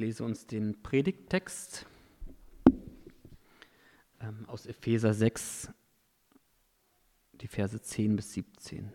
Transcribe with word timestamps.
lese 0.00 0.24
uns 0.24 0.46
den 0.46 0.82
Predigttext 0.82 1.84
ähm, 4.20 4.48
aus 4.48 4.64
Epheser 4.64 5.12
6, 5.12 5.70
die 7.34 7.46
Verse 7.46 7.80
10 7.80 8.16
bis 8.16 8.32
17. 8.32 8.90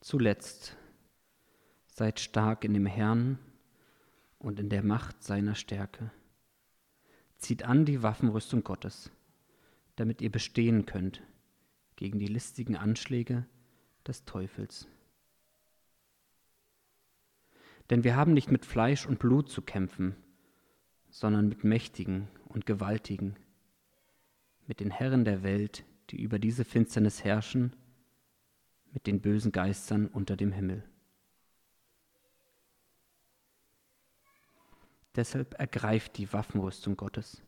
Zuletzt 0.00 0.76
seid 1.86 2.18
stark 2.18 2.64
in 2.64 2.74
dem 2.74 2.86
Herrn 2.86 3.38
und 4.40 4.58
in 4.58 4.68
der 4.68 4.82
Macht 4.82 5.22
seiner 5.22 5.54
Stärke. 5.54 6.10
Zieht 7.38 7.62
an 7.62 7.84
die 7.84 8.02
Waffenrüstung 8.02 8.64
Gottes, 8.64 9.12
damit 9.94 10.20
ihr 10.22 10.30
bestehen 10.32 10.86
könnt 10.86 11.22
gegen 11.94 12.18
die 12.18 12.26
listigen 12.26 12.76
Anschläge 12.76 13.46
des 14.04 14.24
Teufels. 14.24 14.88
Denn 17.90 18.04
wir 18.04 18.14
haben 18.14 18.32
nicht 18.32 18.52
mit 18.52 18.64
Fleisch 18.64 19.04
und 19.04 19.18
Blut 19.18 19.50
zu 19.50 19.62
kämpfen, 19.62 20.16
sondern 21.10 21.48
mit 21.48 21.64
Mächtigen 21.64 22.28
und 22.46 22.64
Gewaltigen, 22.64 23.36
mit 24.66 24.78
den 24.78 24.92
Herren 24.92 25.24
der 25.24 25.42
Welt, 25.42 25.84
die 26.10 26.22
über 26.22 26.38
diese 26.38 26.64
Finsternis 26.64 27.24
herrschen, 27.24 27.74
mit 28.92 29.08
den 29.08 29.20
bösen 29.20 29.50
Geistern 29.50 30.06
unter 30.06 30.36
dem 30.36 30.52
Himmel. 30.52 30.84
Deshalb 35.16 35.58
ergreift 35.58 36.16
die 36.18 36.32
Waffenrüstung 36.32 36.96
Gottes, 36.96 37.42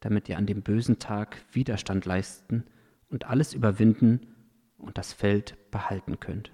damit 0.00 0.28
ihr 0.28 0.36
an 0.36 0.46
dem 0.46 0.62
bösen 0.62 0.98
Tag 0.98 1.36
Widerstand 1.52 2.04
leisten 2.04 2.64
und 3.08 3.26
alles 3.26 3.54
überwinden 3.54 4.34
und 4.76 4.98
das 4.98 5.12
Feld 5.12 5.70
behalten 5.70 6.18
könnt. 6.18 6.50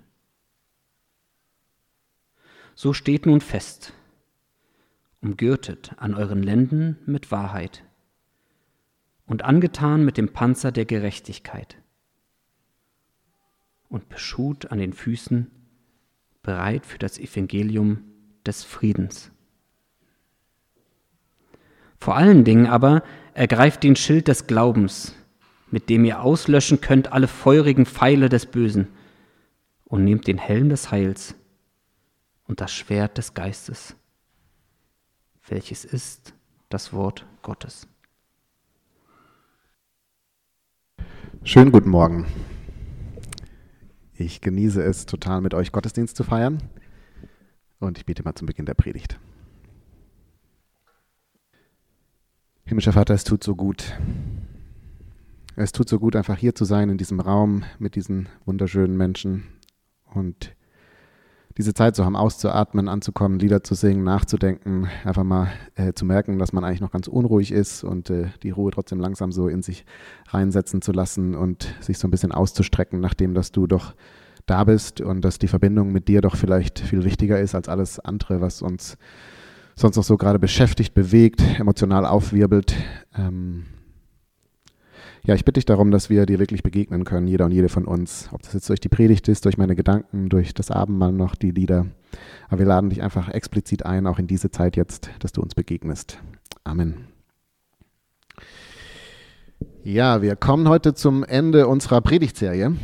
So 2.79 2.93
steht 2.93 3.25
nun 3.25 3.41
fest, 3.41 3.95
umgürtet 5.23 5.93
an 5.97 6.15
euren 6.15 6.43
Lenden 6.43 6.99
mit 7.07 7.31
Wahrheit 7.31 7.85
und 9.27 9.47
angetan 9.47 10.05
mit 10.05 10.19
dem 10.19 10.35
Panzer 10.35 10.73
der 10.73 10.85
Gerechtigkeit 10.85 11.79
und 13.89 14.11
beschut 14.11 14.67
an 14.67 14.79
den 14.79 14.93
Füßen, 14.93 15.51
bereit 16.43 16.85
für 16.85 16.99
das 16.99 17.19
Evangelium 17.19 18.05
des 18.45 18.63
Friedens. 18.63 19.31
Vor 21.99 22.15
allen 22.15 22.45
Dingen 22.45 22.67
aber 22.67 23.03
ergreift 23.33 23.85
den 23.85 23.97
Schild 23.97 24.29
des 24.29 24.47
Glaubens, 24.47 25.17
mit 25.71 25.89
dem 25.89 26.05
ihr 26.05 26.21
auslöschen 26.21 26.83
könnt 26.83 27.11
alle 27.11 27.27
feurigen 27.27 27.87
Pfeile 27.87 28.29
des 28.29 28.45
Bösen, 28.45 28.89
und 29.87 30.05
nehmt 30.05 30.27
den 30.27 30.37
Helm 30.37 30.69
des 30.69 30.91
Heils 30.91 31.37
und 32.47 32.61
das 32.61 32.73
Schwert 32.73 33.19
des 33.19 33.35
Geistes, 33.35 33.97
welches 35.49 35.85
ist 35.85 36.35
das 36.69 36.93
Wort 36.93 37.27
Gottes. 37.43 37.87
Schönen 41.43 41.71
guten 41.71 41.91
Morgen. 41.91 42.27
Ich 44.15 44.41
genieße 44.41 44.83
es 44.83 45.07
total, 45.07 45.41
mit 45.41 45.55
euch 45.55 45.71
Gottesdienst 45.71 46.17
zu 46.17 46.25
feiern. 46.25 46.63
Und 47.79 47.99
ich 47.99 48.07
bete 48.07 48.25
mal 48.25 48.35
zum 48.35 48.47
Beginn 48.47 48.67
der 48.67 48.75
Predigt. 48.75 49.21
Himmlischer 52.65 52.95
Vater, 52.95 53.15
es 53.15 53.25
tut 53.25 53.45
so 53.45 53.55
gut. 53.55 53.97
Es 55.55 55.73
tut 55.73 55.89
so 55.89 55.99
gut, 55.99 56.17
einfach 56.17 56.37
hier 56.37 56.55
zu 56.55 56.65
sein, 56.65 56.89
in 56.89 56.99
diesem 56.99 57.21
Raum 57.21 57.65
mit 57.79 57.95
diesen 57.95 58.29
wunderschönen 58.45 58.97
Menschen 58.97 59.45
und 60.05 60.56
diese 61.57 61.73
Zeit 61.73 61.97
zu 61.97 62.05
haben, 62.05 62.17
auszuatmen, 62.17 62.89
anzukommen, 62.89 63.39
Lieder 63.39 63.63
zu 63.63 63.75
singen, 63.75 64.05
nachzudenken, 64.05 64.89
einfach 65.05 65.25
mal 65.25 65.49
äh, 65.75 65.93
zu 65.95 66.05
merken, 66.05 66.39
dass 66.39 66.53
man 66.53 66.65
eigentlich 66.65 66.81
noch 66.81 66.91
ganz 66.91 67.09
unruhig 67.09 67.51
ist 67.51 67.83
und 67.83 68.11
äh, 68.11 68.27
die 68.43 68.51
Ruhe 68.51 68.71
trotzdem 68.71 69.01
langsam 69.01 69.33
so 69.33 69.49
in 69.49 69.63
sich 69.63 69.87
reinsetzen 70.29 70.83
zu 70.83 70.93
lassen 70.93 71.35
und 71.35 71.75
sich 71.81 71.99
so 71.99 72.07
ein 72.07 72.11
bisschen 72.11 72.33
auszustrecken, 72.33 73.01
nachdem 73.01 73.35
dass 73.35 73.53
du 73.53 73.67
doch 73.67 73.95
da 74.45 74.65
bist 74.65 75.01
und 75.01 75.23
dass 75.23 75.39
die 75.39 75.49
Verbindung 75.49 75.93
mit 75.93 76.09
dir 76.09 76.21
doch 76.21 76.37
vielleicht 76.37 76.79
viel 76.79 77.05
wichtiger 77.05 77.41
ist 77.41 77.55
als 77.55 77.69
alles 77.69 77.99
andere, 77.99 78.41
was 78.41 78.63
uns 78.63 78.99
sonst 79.75 79.97
noch 79.97 80.05
so 80.05 80.17
gerade 80.17 80.39
beschäftigt, 80.39 80.95
bewegt, 80.95 81.43
emotional 81.59 82.07
aufwirbelt. 82.07 82.75
Ähm 83.17 83.65
ja, 85.27 85.35
ich 85.35 85.45
bitte 85.45 85.59
dich 85.59 85.65
darum, 85.65 85.91
dass 85.91 86.09
wir 86.09 86.25
dir 86.25 86.39
wirklich 86.39 86.63
begegnen 86.63 87.05
können, 87.05 87.27
jeder 87.27 87.47
und 87.47 87.51
jede 87.51 87.69
von 87.69 87.85
uns. 87.85 88.29
Ob 88.33 88.43
das 88.43 88.53
jetzt 88.53 88.69
durch 88.69 88.79
die 88.79 88.89
Predigt 88.89 89.27
ist, 89.27 89.45
durch 89.45 89.59
meine 89.59 89.75
Gedanken, 89.75 90.29
durch 90.29 90.55
das 90.55 90.71
Abendmahl 90.71 91.13
noch, 91.13 91.35
die 91.35 91.51
Lieder. 91.51 91.87
Aber 92.49 92.61
wir 92.61 92.67
laden 92.67 92.91
dich 92.91 93.03
einfach 93.03 93.29
explizit 93.29 93.85
ein, 93.85 94.07
auch 94.07 94.21
in 94.21 94.29
diese 94.29 94.53
Zeit 94.53 94.77
jetzt, 94.77 95.11
dass 95.19 95.33
du 95.33 95.43
uns 95.43 95.57
begegnest. 95.57 96.19
Amen. 96.63 97.09
Ja, 99.83 100.23
wir 100.23 100.37
kommen 100.37 100.69
heute 100.69 100.95
zum 100.95 101.25
Ende 101.25 101.67
unserer 101.67 102.01
Predigtserie. 102.01 102.77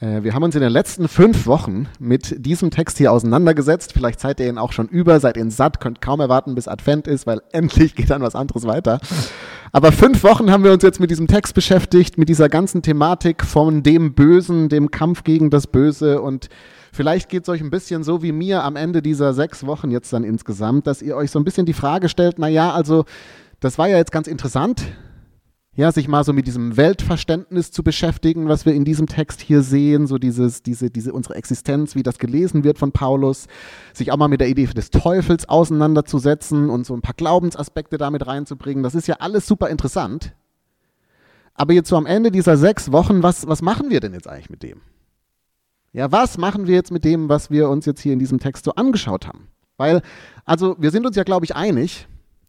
Äh, 0.00 0.22
wir 0.22 0.34
haben 0.34 0.42
uns 0.42 0.54
in 0.54 0.60
den 0.60 0.72
letzten 0.72 1.08
fünf 1.08 1.46
Wochen 1.46 1.88
mit 1.98 2.44
diesem 2.44 2.70
Text 2.70 2.98
hier 2.98 3.12
auseinandergesetzt. 3.12 3.92
Vielleicht 3.92 4.20
seid 4.20 4.40
ihr 4.40 4.48
ihn 4.48 4.58
auch 4.58 4.72
schon 4.72 4.88
über, 4.88 5.20
seid 5.20 5.36
ihn 5.36 5.50
satt, 5.50 5.80
könnt 5.80 6.00
kaum 6.00 6.20
erwarten, 6.20 6.54
bis 6.54 6.68
Advent 6.68 7.06
ist, 7.06 7.26
weil 7.26 7.40
endlich 7.52 7.94
geht 7.94 8.10
dann 8.10 8.22
was 8.22 8.34
anderes 8.34 8.64
weiter. 8.64 9.00
Aber 9.72 9.92
fünf 9.92 10.22
Wochen 10.22 10.50
haben 10.50 10.64
wir 10.64 10.72
uns 10.72 10.82
jetzt 10.82 11.00
mit 11.00 11.10
diesem 11.10 11.26
Text 11.26 11.54
beschäftigt, 11.54 12.18
mit 12.18 12.28
dieser 12.28 12.48
ganzen 12.48 12.82
Thematik 12.82 13.44
von 13.44 13.82
dem 13.82 14.14
Bösen, 14.14 14.68
dem 14.68 14.90
Kampf 14.90 15.24
gegen 15.24 15.50
das 15.50 15.66
Böse 15.66 16.20
und 16.20 16.48
Vielleicht 16.92 17.28
geht 17.28 17.42
es 17.42 17.50
euch 17.50 17.60
ein 17.60 17.68
bisschen 17.68 18.04
so 18.04 18.22
wie 18.22 18.32
mir 18.32 18.64
am 18.64 18.74
Ende 18.74 19.02
dieser 19.02 19.34
sechs 19.34 19.66
Wochen 19.66 19.90
jetzt 19.90 20.14
dann 20.14 20.24
insgesamt, 20.24 20.86
dass 20.86 21.02
ihr 21.02 21.14
euch 21.14 21.30
so 21.30 21.38
ein 21.38 21.44
bisschen 21.44 21.66
die 21.66 21.74
Frage 21.74 22.08
stellt, 22.08 22.38
na 22.38 22.48
ja, 22.48 22.72
also 22.72 23.04
das 23.60 23.76
war 23.76 23.86
ja 23.86 23.98
jetzt 23.98 24.12
ganz 24.12 24.26
interessant, 24.26 24.82
ja, 25.76 25.92
sich 25.92 26.08
mal 26.08 26.24
so 26.24 26.32
mit 26.32 26.46
diesem 26.46 26.78
Weltverständnis 26.78 27.70
zu 27.70 27.82
beschäftigen, 27.82 28.48
was 28.48 28.64
wir 28.64 28.72
in 28.72 28.86
diesem 28.86 29.06
Text 29.06 29.42
hier 29.42 29.60
sehen, 29.62 30.06
so 30.06 30.16
dieses, 30.16 30.62
diese, 30.62 30.90
diese, 30.90 31.12
unsere 31.12 31.34
Existenz, 31.34 31.94
wie 31.94 32.02
das 32.02 32.18
gelesen 32.18 32.64
wird 32.64 32.78
von 32.78 32.92
Paulus, 32.92 33.46
sich 33.92 34.10
auch 34.10 34.16
mal 34.16 34.28
mit 34.28 34.40
der 34.40 34.48
Idee 34.48 34.64
des 34.66 34.90
Teufels 34.90 35.48
auseinanderzusetzen 35.48 36.70
und 36.70 36.86
so 36.86 36.94
ein 36.94 37.02
paar 37.02 37.14
Glaubensaspekte 37.14 37.98
damit 37.98 38.26
reinzubringen. 38.26 38.82
Das 38.82 38.94
ist 38.94 39.06
ja 39.06 39.16
alles 39.16 39.46
super 39.46 39.68
interessant. 39.68 40.34
Aber 41.52 41.74
jetzt 41.74 41.90
so 41.90 41.96
am 41.96 42.06
Ende 42.06 42.30
dieser 42.30 42.56
sechs 42.56 42.90
Wochen, 42.90 43.22
was, 43.22 43.46
was 43.46 43.60
machen 43.60 43.90
wir 43.90 44.00
denn 44.00 44.14
jetzt 44.14 44.28
eigentlich 44.28 44.50
mit 44.50 44.62
dem? 44.62 44.80
Ja, 45.92 46.10
was 46.10 46.38
machen 46.38 46.66
wir 46.66 46.74
jetzt 46.74 46.90
mit 46.90 47.04
dem, 47.04 47.28
was 47.28 47.50
wir 47.50 47.68
uns 47.68 47.84
jetzt 47.84 48.00
hier 48.00 48.14
in 48.14 48.18
diesem 48.18 48.38
Text 48.38 48.64
so 48.64 48.72
angeschaut 48.72 49.26
haben? 49.26 49.48
Weil, 49.76 50.00
also 50.46 50.76
wir 50.78 50.90
sind 50.90 51.06
uns 51.06 51.16
ja, 51.16 51.22
glaube 51.22 51.44
ich, 51.44 51.54
einig, 51.54 52.08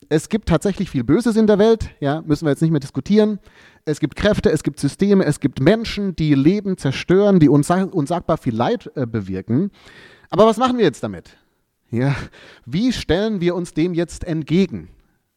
es 0.09 0.29
gibt 0.29 0.47
tatsächlich 0.47 0.89
viel 0.89 1.03
Böses 1.03 1.35
in 1.35 1.47
der 1.47 1.59
Welt, 1.59 1.89
ja, 1.99 2.21
müssen 2.25 2.45
wir 2.45 2.51
jetzt 2.51 2.61
nicht 2.61 2.71
mehr 2.71 2.79
diskutieren. 2.79 3.39
Es 3.85 3.99
gibt 3.99 4.15
Kräfte, 4.15 4.51
es 4.51 4.63
gibt 4.63 4.79
Systeme, 4.79 5.25
es 5.25 5.39
gibt 5.39 5.59
Menschen, 5.59 6.15
die 6.15 6.33
Leben 6.33 6.77
zerstören, 6.77 7.39
die 7.39 7.49
unsag 7.49 7.93
unsagbar 7.93 8.37
viel 8.37 8.55
Leid 8.55 8.91
äh, 8.95 9.05
bewirken. 9.05 9.71
Aber 10.29 10.45
was 10.45 10.57
machen 10.57 10.77
wir 10.77 10.85
jetzt 10.85 11.03
damit? 11.03 11.37
Ja, 11.89 12.15
wie 12.65 12.91
stellen 12.91 13.39
wir 13.39 13.55
uns 13.55 13.73
dem 13.73 13.93
jetzt 13.93 14.25
entgegen? 14.25 14.89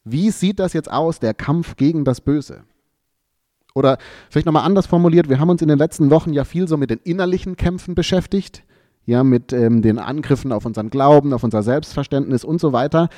Wie 0.05 0.31
sieht 0.31 0.59
das 0.59 0.73
jetzt 0.73 0.91
aus, 0.91 1.21
der 1.21 1.35
Kampf 1.35 1.77
gegen 1.77 2.05
das 2.05 2.21
Böse? 2.21 2.65
Oder 3.75 3.99
vielleicht 4.31 4.47
nochmal 4.47 4.65
anders 4.65 4.87
formuliert, 4.87 5.29
wir 5.29 5.39
haben 5.39 5.51
uns 5.51 5.63
in 5.63 5.69
den 5.69 5.79
letzten 5.79 6.11
Wochen 6.11 6.33
ja 6.33 6.45
viel 6.45 6.67
so 6.67 6.77
mit 6.77 6.91
den 6.91 6.99
innerlichen 7.05 7.57
Kämpfen 7.57 7.95
beschäftigt, 7.95 8.65
ja, 9.07 9.23
mit 9.23 9.53
ähm, 9.53 9.81
den 9.83 9.99
Angriffen 9.99 10.53
auf 10.53 10.67
unseren 10.67 10.91
Glauben, 10.91 11.33
auf 11.33 11.45
unser 11.45 11.63
Selbstverständnis 11.63 12.45
und 12.45 12.61
so 12.61 12.73
weiter. 12.73 13.09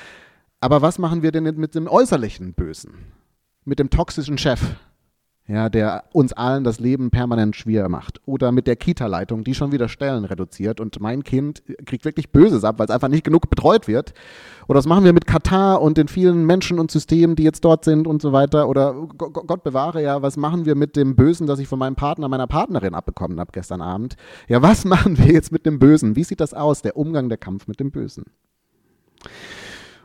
Aber 0.62 0.80
was 0.80 1.00
machen 1.00 1.22
wir 1.22 1.32
denn 1.32 1.42
mit 1.42 1.74
dem 1.74 1.88
äußerlichen 1.88 2.54
Bösen? 2.54 2.92
Mit 3.64 3.80
dem 3.80 3.90
toxischen 3.90 4.38
Chef, 4.38 4.60
ja, 5.48 5.68
der 5.68 6.04
uns 6.12 6.32
allen 6.32 6.62
das 6.62 6.78
Leben 6.78 7.10
permanent 7.10 7.56
schwer 7.56 7.88
macht. 7.88 8.20
Oder 8.26 8.52
mit 8.52 8.68
der 8.68 8.76
Kita-Leitung, 8.76 9.42
die 9.42 9.56
schon 9.56 9.72
wieder 9.72 9.88
Stellen 9.88 10.24
reduziert 10.24 10.78
und 10.78 11.00
mein 11.00 11.24
Kind 11.24 11.64
kriegt 11.84 12.04
wirklich 12.04 12.30
Böses 12.30 12.62
ab, 12.62 12.78
weil 12.78 12.86
es 12.86 12.92
einfach 12.92 13.08
nicht 13.08 13.24
genug 13.24 13.50
betreut 13.50 13.88
wird. 13.88 14.14
Oder 14.68 14.78
was 14.78 14.86
machen 14.86 15.04
wir 15.04 15.12
mit 15.12 15.26
Katar 15.26 15.82
und 15.82 15.98
den 15.98 16.06
vielen 16.06 16.46
Menschen 16.46 16.78
und 16.78 16.92
Systemen, 16.92 17.34
die 17.34 17.42
jetzt 17.42 17.64
dort 17.64 17.84
sind 17.84 18.06
und 18.06 18.22
so 18.22 18.32
weiter. 18.32 18.68
Oder 18.68 18.94
Gott 19.18 19.64
bewahre 19.64 20.00
ja, 20.00 20.22
was 20.22 20.36
machen 20.36 20.64
wir 20.64 20.76
mit 20.76 20.94
dem 20.94 21.16
Bösen, 21.16 21.48
das 21.48 21.58
ich 21.58 21.66
von 21.66 21.80
meinem 21.80 21.96
Partner, 21.96 22.28
meiner 22.28 22.46
Partnerin 22.46 22.94
abbekommen 22.94 23.40
habe 23.40 23.50
gestern 23.50 23.80
Abend. 23.80 24.14
Ja, 24.46 24.62
was 24.62 24.84
machen 24.84 25.18
wir 25.18 25.26
jetzt 25.26 25.50
mit 25.50 25.66
dem 25.66 25.80
Bösen? 25.80 26.14
Wie 26.14 26.22
sieht 26.22 26.38
das 26.38 26.54
aus, 26.54 26.82
der 26.82 26.96
Umgang, 26.96 27.28
der 27.28 27.38
Kampf 27.38 27.66
mit 27.66 27.80
dem 27.80 27.90
Bösen? 27.90 28.26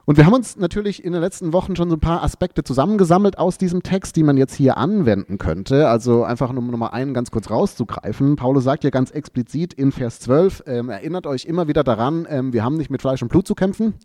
Und 0.07 0.15
wir 0.15 0.25
haben 0.25 0.33
uns 0.33 0.55
natürlich 0.55 1.03
in 1.03 1.11
den 1.11 1.19
letzten 1.19 1.51
Wochen 1.51 1.75
schon 1.75 1.89
so 1.89 1.97
ein 1.97 1.99
paar 1.99 2.23
Aspekte 2.23 2.63
zusammengesammelt 2.63 3.37
aus 3.37 3.57
diesem 3.57 3.83
Text, 3.83 4.15
die 4.15 4.23
man 4.23 4.37
jetzt 4.37 4.53
hier 4.53 4.77
anwenden 4.77 5.37
könnte. 5.37 5.89
Also 5.89 6.23
einfach 6.23 6.49
um 6.49 6.71
nochmal 6.71 6.91
einen 6.91 7.13
ganz 7.13 7.29
kurz 7.29 7.49
rauszugreifen. 7.49 8.37
Paulus 8.37 8.63
sagt 8.63 8.85
ja 8.85 8.89
ganz 8.89 9.11
explizit 9.11 9.73
in 9.73 9.91
Vers 9.91 10.21
12, 10.21 10.63
ähm, 10.65 10.89
erinnert 10.89 11.27
euch 11.27 11.43
immer 11.43 11.67
wieder 11.67 11.83
daran, 11.83 12.25
ähm, 12.29 12.53
wir 12.53 12.63
haben 12.63 12.77
nicht 12.77 12.89
mit 12.89 13.01
Fleisch 13.01 13.21
und 13.21 13.27
Blut 13.27 13.45
zu 13.45 13.53
kämpfen. 13.53 13.95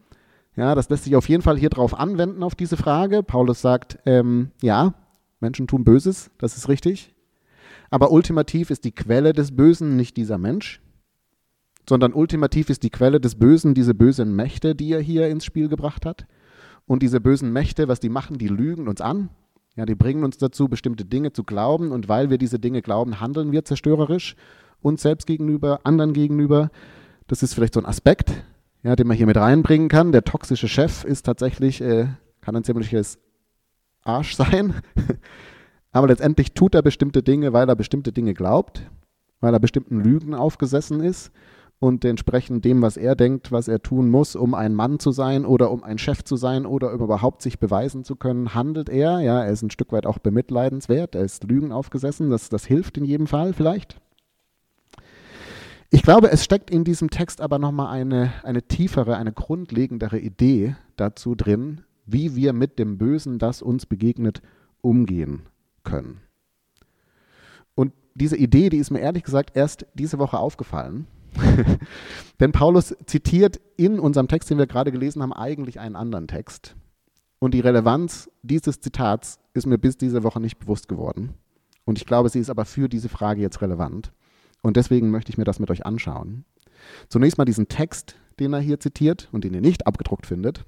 Ja, 0.56 0.75
das 0.75 0.88
lässt 0.90 1.04
sich 1.04 1.14
auf 1.14 1.28
jeden 1.28 1.44
Fall 1.44 1.56
hier 1.56 1.70
drauf 1.70 1.96
anwenden, 1.96 2.43
auf 2.43 2.56
diese 2.56 2.76
Frage. 2.76 3.22
Paulus 3.22 3.60
sagt, 3.60 4.00
ähm, 4.04 4.50
ja, 4.60 4.94
Menschen 5.38 5.69
tun 5.69 5.84
Böses, 5.84 6.32
das 6.37 6.56
ist 6.56 6.69
richtig. 6.69 7.14
Aber 7.90 8.10
ultimativ 8.10 8.70
ist 8.70 8.84
die 8.84 8.93
Quelle 8.93 9.32
des 9.32 9.54
Bösen 9.54 9.94
nicht 9.94 10.16
dieser 10.16 10.38
Mensch, 10.38 10.81
sondern 11.92 12.14
ultimativ 12.14 12.70
ist 12.70 12.84
die 12.84 12.88
Quelle 12.88 13.20
des 13.20 13.34
Bösen 13.34 13.74
diese 13.74 13.92
bösen 13.92 14.34
Mächte, 14.34 14.74
die 14.74 14.94
er 14.94 15.02
hier 15.02 15.28
ins 15.28 15.44
Spiel 15.44 15.68
gebracht 15.68 16.06
hat. 16.06 16.24
Und 16.86 17.02
diese 17.02 17.20
bösen 17.20 17.52
Mächte, 17.52 17.86
was 17.86 18.00
die 18.00 18.08
machen, 18.08 18.38
die 18.38 18.48
lügen 18.48 18.88
uns 18.88 19.02
an. 19.02 19.28
Ja, 19.76 19.84
die 19.84 19.94
bringen 19.94 20.24
uns 20.24 20.38
dazu, 20.38 20.68
bestimmte 20.68 21.04
Dinge 21.04 21.34
zu 21.34 21.44
glauben. 21.44 21.92
Und 21.92 22.08
weil 22.08 22.30
wir 22.30 22.38
diese 22.38 22.58
Dinge 22.58 22.80
glauben, 22.80 23.20
handeln 23.20 23.52
wir 23.52 23.66
zerstörerisch 23.66 24.36
uns 24.80 25.02
selbst 25.02 25.26
gegenüber, 25.26 25.80
anderen 25.84 26.14
gegenüber. 26.14 26.70
Das 27.26 27.42
ist 27.42 27.52
vielleicht 27.52 27.74
so 27.74 27.80
ein 27.80 27.84
Aspekt, 27.84 28.42
ja, 28.82 28.96
den 28.96 29.06
man 29.06 29.18
hier 29.18 29.26
mit 29.26 29.36
reinbringen 29.36 29.90
kann. 29.90 30.12
Der 30.12 30.24
toxische 30.24 30.68
Chef 30.68 31.04
ist 31.04 31.26
tatsächlich, 31.26 31.82
äh, 31.82 32.06
kann 32.40 32.56
ein 32.56 32.64
ziemliches 32.64 33.18
Arsch 34.02 34.34
sein. 34.34 34.76
Aber 35.92 36.06
letztendlich 36.06 36.54
tut 36.54 36.74
er 36.74 36.80
bestimmte 36.80 37.22
Dinge, 37.22 37.52
weil 37.52 37.68
er 37.68 37.76
bestimmte 37.76 38.12
Dinge 38.12 38.32
glaubt, 38.32 38.80
weil 39.40 39.52
er 39.52 39.60
bestimmten 39.60 40.00
Lügen 40.00 40.32
aufgesessen 40.32 41.00
ist 41.00 41.30
und 41.82 42.05
entsprechend 42.05 42.64
dem, 42.64 42.81
was 42.81 42.96
er 42.96 43.17
denkt, 43.17 43.50
was 43.50 43.67
er 43.67 43.82
tun 43.82 44.08
muss, 44.08 44.37
um 44.37 44.55
ein 44.55 44.73
Mann 44.73 45.00
zu 45.00 45.11
sein 45.11 45.44
oder 45.44 45.73
um 45.73 45.82
ein 45.82 45.99
Chef 45.99 46.23
zu 46.23 46.37
sein 46.37 46.64
oder 46.64 46.93
überhaupt 46.93 47.43
sich 47.43 47.58
beweisen 47.58 48.05
zu 48.05 48.14
können, 48.14 48.55
handelt 48.55 48.88
er. 48.88 49.19
Ja, 49.19 49.43
er 49.43 49.50
ist 49.50 49.62
ein 49.62 49.70
Stück 49.70 49.90
weit 49.90 50.06
auch 50.06 50.20
bemitleidenswert, 50.20 51.17
er 51.17 51.25
ist 51.25 51.43
Lügen 51.43 51.73
aufgesessen, 51.73 52.31
das, 52.31 52.49
das 52.50 52.67
hilft 52.67 52.99
in 52.99 53.05
jedem 53.05 53.26
Fall 53.26 53.52
vielleicht. 53.52 54.00
Ich 55.90 56.05
glaube, 56.05 56.31
es 56.31 56.44
steckt 56.44 56.70
in 56.70 56.84
diesem 56.84 57.11
Text 57.11 57.40
aber 57.40 57.58
nochmal 57.58 57.88
eine, 57.88 58.32
eine 58.44 58.62
tiefere, 58.62 59.17
eine 59.17 59.32
grundlegendere 59.32 60.20
Idee 60.20 60.76
dazu 60.94 61.35
drin, 61.35 61.81
wie 62.06 62.37
wir 62.37 62.52
mit 62.52 62.78
dem 62.78 62.96
Bösen, 62.96 63.40
das 63.40 63.61
uns 63.61 63.87
begegnet, 63.87 64.40
umgehen 64.82 65.43
können. 65.82 66.20
Und 67.75 67.93
diese 68.14 68.37
Idee, 68.37 68.69
die 68.69 68.78
ist 68.78 68.93
mir 68.93 69.00
ehrlich 69.00 69.25
gesagt 69.25 69.56
erst 69.56 69.85
diese 69.94 70.20
Woche 70.20 70.38
aufgefallen. 70.38 71.08
Denn 72.40 72.52
Paulus 72.52 72.94
zitiert 73.06 73.61
in 73.76 73.99
unserem 73.99 74.29
Text, 74.29 74.50
den 74.50 74.58
wir 74.58 74.67
gerade 74.67 74.93
gelesen 74.93 75.23
haben, 75.23 75.32
eigentlich 75.32 75.81
einen 75.81 75.96
anderen 75.96 76.29
Text. 76.29 76.75
Und 77.38 77.55
die 77.55 77.61
Relevanz 77.61 78.31
dieses 78.43 78.81
Zitats 78.81 79.38
ist 79.55 79.67
mir 79.67 79.79
bis 79.79 79.96
diese 79.96 80.23
Woche 80.23 80.40
nicht 80.40 80.58
bewusst 80.58 80.88
geworden. 80.88 81.34
Und 81.84 81.99
ich 81.99 82.06
glaube, 82.06 82.29
sie 82.29 82.38
ist 82.38 82.50
aber 82.50 82.64
für 82.64 82.88
diese 82.88 83.08
Frage 83.08 83.40
jetzt 83.40 83.62
relevant. 83.62 84.12
Und 84.62 84.76
deswegen 84.76 85.11
möchte 85.11 85.31
ich 85.31 85.38
mir 85.38 85.44
das 85.44 85.58
mit 85.58 85.70
euch 85.70 85.84
anschauen. 85.84 86.44
Zunächst 87.08 87.38
mal 87.38 87.44
diesen 87.44 87.69
Text, 87.69 88.17
den 88.38 88.52
er 88.52 88.61
hier 88.61 88.78
zitiert 88.78 89.28
und 89.32 89.44
den 89.44 89.55
ihr 89.55 89.61
nicht 89.61 89.87
abgedruckt 89.87 90.26
findet. 90.26 90.64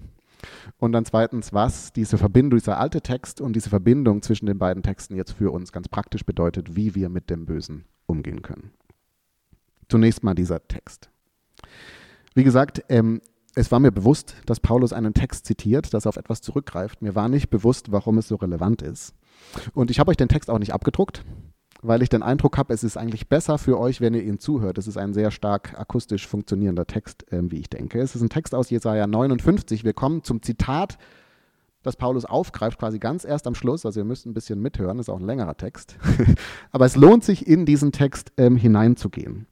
Und 0.79 0.93
dann 0.93 1.05
zweitens, 1.05 1.53
was 1.53 1.93
diese 1.93 2.19
Verbindung, 2.19 2.59
dieser 2.59 2.79
alte 2.79 3.01
Text 3.01 3.41
und 3.41 3.55
diese 3.55 3.71
Verbindung 3.71 4.23
zwischen 4.23 4.47
den 4.47 4.59
beiden 4.59 4.83
Texten 4.83 5.17
jetzt 5.17 5.33
für 5.33 5.53
uns 5.53 5.73
ganz 5.73 5.89
praktisch 5.89 6.25
bedeutet, 6.25 6.77
wie 6.77 6.95
wir 6.95 7.09
mit 7.09 7.31
dem 7.31 7.47
Bösen 7.47 7.85
umgehen 8.07 8.43
können. 8.43 8.73
Zunächst 9.95 10.25
mal 10.25 10.35
dieser 10.35 10.67
Text. 10.67 11.09
Wie 12.35 12.43
gesagt, 12.43 12.83
ähm, 12.89 13.21
es 13.55 13.71
war 13.71 13.79
mir 13.79 13.93
bewusst, 13.93 14.35
dass 14.45 14.59
Paulus 14.59 14.93
einen 14.93 15.15
Text 15.15 15.47
zitiert, 15.47 15.95
das 15.95 16.09
auf 16.09 16.17
etwas 16.17 16.41
zurückgreift. 16.41 17.01
Mir 17.01 17.15
war 17.15 17.29
nicht 17.29 17.49
bewusst, 17.49 17.93
warum 17.93 18.19
es 18.19 18.27
so 18.27 18.35
relevant 18.35 18.83
ist. 18.83 19.15
Und 19.73 19.93
ich 19.93 20.01
habe 20.01 20.11
euch 20.11 20.17
den 20.17 20.27
Text 20.27 20.51
auch 20.51 20.59
nicht 20.59 20.75
abgedruckt 20.75 21.25
weil 21.87 22.01
ich 22.01 22.09
den 22.09 22.23
Eindruck 22.23 22.57
habe, 22.57 22.73
es 22.73 22.83
ist 22.83 22.97
eigentlich 22.97 23.29
besser 23.29 23.59
für 23.59 23.79
euch, 23.79 24.01
wenn 24.01 24.15
ihr 24.15 24.23
ihn 24.23 24.39
zuhört. 24.39 24.79
Es 24.79 24.87
ist 24.87 24.97
ein 24.97 25.13
sehr 25.13 25.31
stark 25.31 25.79
akustisch 25.79 26.27
funktionierender 26.27 26.87
Text, 26.87 27.31
äh, 27.31 27.43
wie 27.51 27.59
ich 27.59 27.69
denke. 27.69 28.01
Es 28.01 28.17
ist 28.17 28.23
ein 28.23 28.31
Text 28.31 28.55
aus 28.55 28.71
Jesaja 28.71 29.07
59. 29.07 29.85
Wir 29.85 29.93
kommen 29.93 30.25
zum 30.25 30.41
Zitat, 30.41 30.97
das 31.87 31.97
Paulus 31.97 32.25
aufgreift, 32.25 32.79
quasi 32.79 32.99
ganz 32.99 33.25
erst 33.25 33.47
am 33.47 33.55
Schluss. 33.55 33.87
Also 33.87 34.01
ihr 34.01 34.05
müsst 34.05 34.27
ein 34.27 34.35
bisschen 34.35 34.61
mithören, 34.61 34.99
ist 34.99 35.09
auch 35.09 35.21
ein 35.21 35.27
längerer 35.27 35.57
Text. 35.57 35.97
Aber 36.73 36.87
es 36.87 36.97
lohnt 36.97 37.25
sich, 37.25 37.47
in 37.47 37.67
diesen 37.67 37.93
Text 37.93 38.33
ähm, 38.37 38.57
hineinzugehen. 38.57 39.47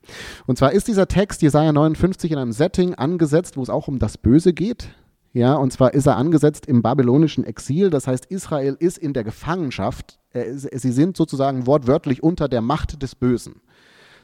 Und 0.47 0.59
zwar 0.59 0.73
ist 0.73 0.89
dieser 0.89 1.09
Text 1.09 1.43
Jesaja 1.43 1.73
59 1.73 2.33
in 2.33 2.39
einem 2.39 2.53
Setting 2.53 2.95
angesetzt, 2.95 3.57
wo 3.57 3.63
es 3.63 3.71
auch 3.71 3.89
um 3.89 3.99
das 3.99 4.19
Böse 4.19 4.53
geht. 4.53 4.89
Ja, 5.35 5.55
und 5.55 5.73
zwar 5.73 5.95
ist 5.95 6.07
er 6.07 6.17
angesetzt 6.17 6.67
im 6.67 6.83
babylonischen 6.83 7.45
Exil. 7.45 7.89
Das 7.89 8.07
heißt, 8.07 8.27
Israel 8.27 8.77
ist 8.79 8.99
in 8.99 9.15
der 9.15 9.25
Gefangenschaft. 9.25 10.19
Sie 10.35 10.93
sind 10.93 11.17
sozusagen 11.17 11.67
wortwörtlich 11.67 12.23
unter 12.23 12.49
der 12.49 12.61
Macht 12.61 13.03
des 13.03 13.15
Bösen. 13.15 13.63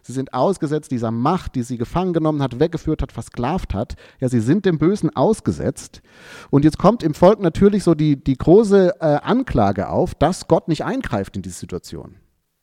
Sie 0.08 0.14
sind 0.14 0.32
ausgesetzt 0.32 0.90
dieser 0.90 1.10
Macht, 1.10 1.54
die 1.54 1.62
sie 1.62 1.76
gefangen 1.76 2.14
genommen 2.14 2.40
hat, 2.40 2.58
weggeführt 2.58 3.02
hat, 3.02 3.12
versklavt 3.12 3.74
hat. 3.74 3.96
Ja, 4.20 4.30
sie 4.30 4.40
sind 4.40 4.64
dem 4.64 4.78
Bösen 4.78 5.14
ausgesetzt. 5.14 6.00
Und 6.48 6.64
jetzt 6.64 6.78
kommt 6.78 7.02
im 7.02 7.12
Volk 7.12 7.40
natürlich 7.40 7.84
so 7.84 7.94
die, 7.94 8.16
die 8.16 8.38
große 8.38 8.94
äh, 9.00 9.04
Anklage 9.04 9.90
auf, 9.90 10.14
dass 10.14 10.48
Gott 10.48 10.66
nicht 10.66 10.82
eingreift 10.82 11.36
in 11.36 11.42
diese 11.42 11.58
Situation. 11.58 12.16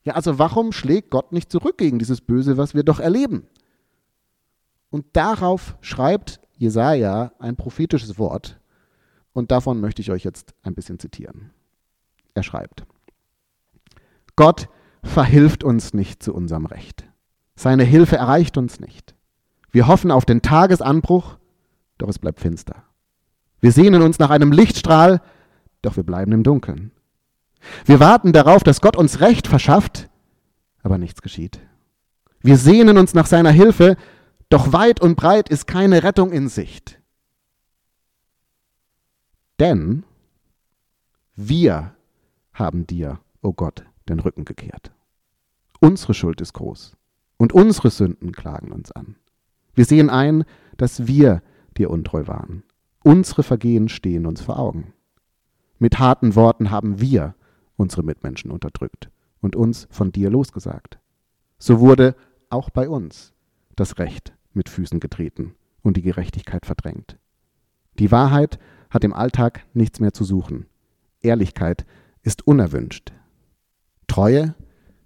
Ja, 0.04 0.16
also 0.16 0.40
warum 0.40 0.72
schlägt 0.72 1.12
Gott 1.12 1.34
nicht 1.34 1.52
zurück 1.52 1.78
gegen 1.78 2.00
dieses 2.00 2.20
Böse, 2.20 2.58
was 2.58 2.74
wir 2.74 2.82
doch 2.82 3.00
erleben? 3.00 3.46
Und 4.90 5.06
darauf 5.14 5.78
schreibt 5.82 6.40
Jesaja 6.58 7.34
ein 7.38 7.58
prophetisches 7.58 8.18
Wort 8.18 8.60
und 9.34 9.52
davon 9.52 9.80
möchte 9.82 10.02
ich 10.02 10.10
euch 10.10 10.24
jetzt 10.24 10.56
ein 10.64 10.74
bisschen 10.74 10.98
zitieren. 10.98 11.52
Er 12.34 12.42
schreibt: 12.42 12.88
Gott 14.36 14.68
verhilft 15.04 15.64
uns 15.64 15.94
nicht 15.94 16.24
zu 16.24 16.34
unserem 16.34 16.66
Recht. 16.66 17.06
Seine 17.56 17.84
Hilfe 17.84 18.18
erreicht 18.18 18.58
uns 18.58 18.80
nicht. 18.80 19.16
Wir 19.72 19.88
hoffen 19.88 20.12
auf 20.12 20.26
den 20.26 20.42
Tagesanbruch, 20.42 21.38
doch 21.98 22.10
es 22.10 22.20
bleibt 22.20 22.42
finster. 22.42 22.84
Wir 23.62 23.72
sehnen 23.72 24.02
uns 24.02 24.20
nach 24.20 24.30
einem 24.30 24.52
Lichtstrahl, 24.52 25.22
doch 25.82 25.96
wir 25.96 26.04
bleiben 26.04 26.32
im 26.34 26.44
Dunkeln. 26.44 26.92
Wir 27.86 28.00
warten 28.00 28.34
darauf, 28.34 28.64
dass 28.64 28.82
Gott 28.82 28.96
uns 28.96 29.22
Recht 29.22 29.48
verschafft, 29.48 30.10
aber 30.84 30.98
nichts 30.98 31.22
geschieht. 31.22 31.60
Wir 32.42 32.58
sehnen 32.58 32.98
uns 32.98 33.14
nach 33.14 33.26
seiner 33.26 33.52
Hilfe, 33.52 33.96
doch 34.50 34.72
weit 34.72 35.02
und 35.02 35.16
breit 35.16 35.50
ist 35.50 35.66
keine 35.66 36.04
Rettung 36.04 36.32
in 36.32 36.48
Sicht. 36.48 37.02
Denn 39.60 40.04
wir 41.36 41.96
haben 42.54 42.86
dir, 42.86 43.20
o 43.42 43.50
oh 43.50 43.54
Gott, 43.54 43.86
den 44.08 44.20
Rücken 44.20 44.46
gekehrt. 44.46 44.92
Unsere 45.80 46.14
Schuld 46.14 46.40
ist 46.42 46.54
groß 46.54 46.96
und 47.38 47.54
unsere 47.54 47.90
Sünden 47.90 48.32
klagen 48.32 48.72
uns 48.72 48.92
an. 48.92 49.16
Wir 49.74 49.86
sehen 49.86 50.10
ein, 50.10 50.46
dass 50.78 51.08
wir 51.08 51.42
dir 51.78 51.90
untreu 51.90 52.28
waren. 52.28 52.64
Unsere 53.04 53.44
Vergehen 53.44 53.90
stehen 53.90 54.26
uns 54.26 54.42
vor 54.42 54.58
Augen. 54.58 54.94
Mit 55.78 56.00
harten 56.00 56.36
Worten 56.36 56.72
haben 56.72 57.02
wir 57.02 57.36
unsere 57.76 58.04
Mitmenschen 58.04 58.52
unterdrückt 58.52 59.10
und 59.42 59.56
uns 59.56 59.88
von 59.92 60.12
dir 60.12 60.30
losgesagt. 60.30 61.00
So 61.60 61.80
wurde 61.80 62.16
auch 62.50 62.70
bei 62.70 62.88
uns 62.88 63.34
das 63.76 64.00
Recht 64.00 64.34
mit 64.54 64.70
Füßen 64.70 65.00
getreten 65.00 65.56
und 65.82 65.98
die 65.98 66.02
Gerechtigkeit 66.02 66.66
verdrängt. 66.66 67.18
Die 68.00 68.12
Wahrheit 68.12 68.60
hat 68.90 69.04
im 69.04 69.14
Alltag 69.14 69.66
nichts 69.74 70.00
mehr 70.00 70.14
zu 70.14 70.24
suchen. 70.24 70.66
Ehrlichkeit 71.22 71.86
ist 72.24 72.48
unerwünscht. 72.48 73.14
Treue, 74.08 74.56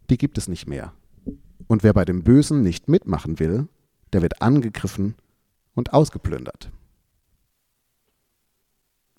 die 0.09 0.17
gibt 0.17 0.38
es 0.38 0.48
nicht 0.48 0.67
mehr. 0.67 0.93
Und 1.69 1.83
wer 1.83 1.93
bei 1.93 2.03
dem 2.03 2.23
Bösen 2.23 2.61
nicht 2.61 2.89
mitmachen 2.89 3.39
will, 3.39 3.69
der 4.11 4.21
wird 4.21 4.41
angegriffen 4.41 5.15
und 5.73 5.93
ausgeplündert. 5.93 6.69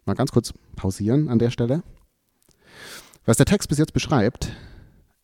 Mal 0.05 0.15
ganz 0.15 0.33
kurz 0.33 0.53
pausieren 0.77 1.31
an 1.31 1.39
der 1.39 1.51
Stelle. 1.51 1.83
Was 3.25 3.39
der 3.39 3.47
Text 3.47 3.71
bis 3.71 3.79
jetzt 3.79 3.95
beschreibt, 3.95 4.53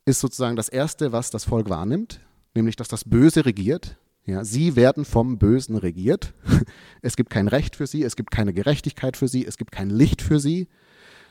ist 0.06 0.20
sozusagen 0.20 0.56
das 0.56 0.70
Erste, 0.70 1.12
was 1.12 1.30
das 1.30 1.44
Volk 1.44 1.68
wahrnimmt, 1.68 2.20
nämlich 2.54 2.76
dass 2.76 2.88
das 2.88 3.04
Böse 3.04 3.44
regiert 3.44 3.98
ja, 4.26 4.42
sie 4.44 4.74
werden 4.74 5.04
vom 5.04 5.38
Bösen 5.38 5.76
regiert. 5.76 6.34
Es 7.00 7.16
gibt 7.16 7.30
kein 7.30 7.46
Recht 7.46 7.76
für 7.76 7.86
sie, 7.86 8.02
es 8.02 8.16
gibt 8.16 8.32
keine 8.32 8.52
Gerechtigkeit 8.52 9.16
für 9.16 9.28
sie, 9.28 9.46
es 9.46 9.56
gibt 9.56 9.70
kein 9.70 9.90
Licht 9.90 10.20
für 10.20 10.40
sie. 10.40 10.66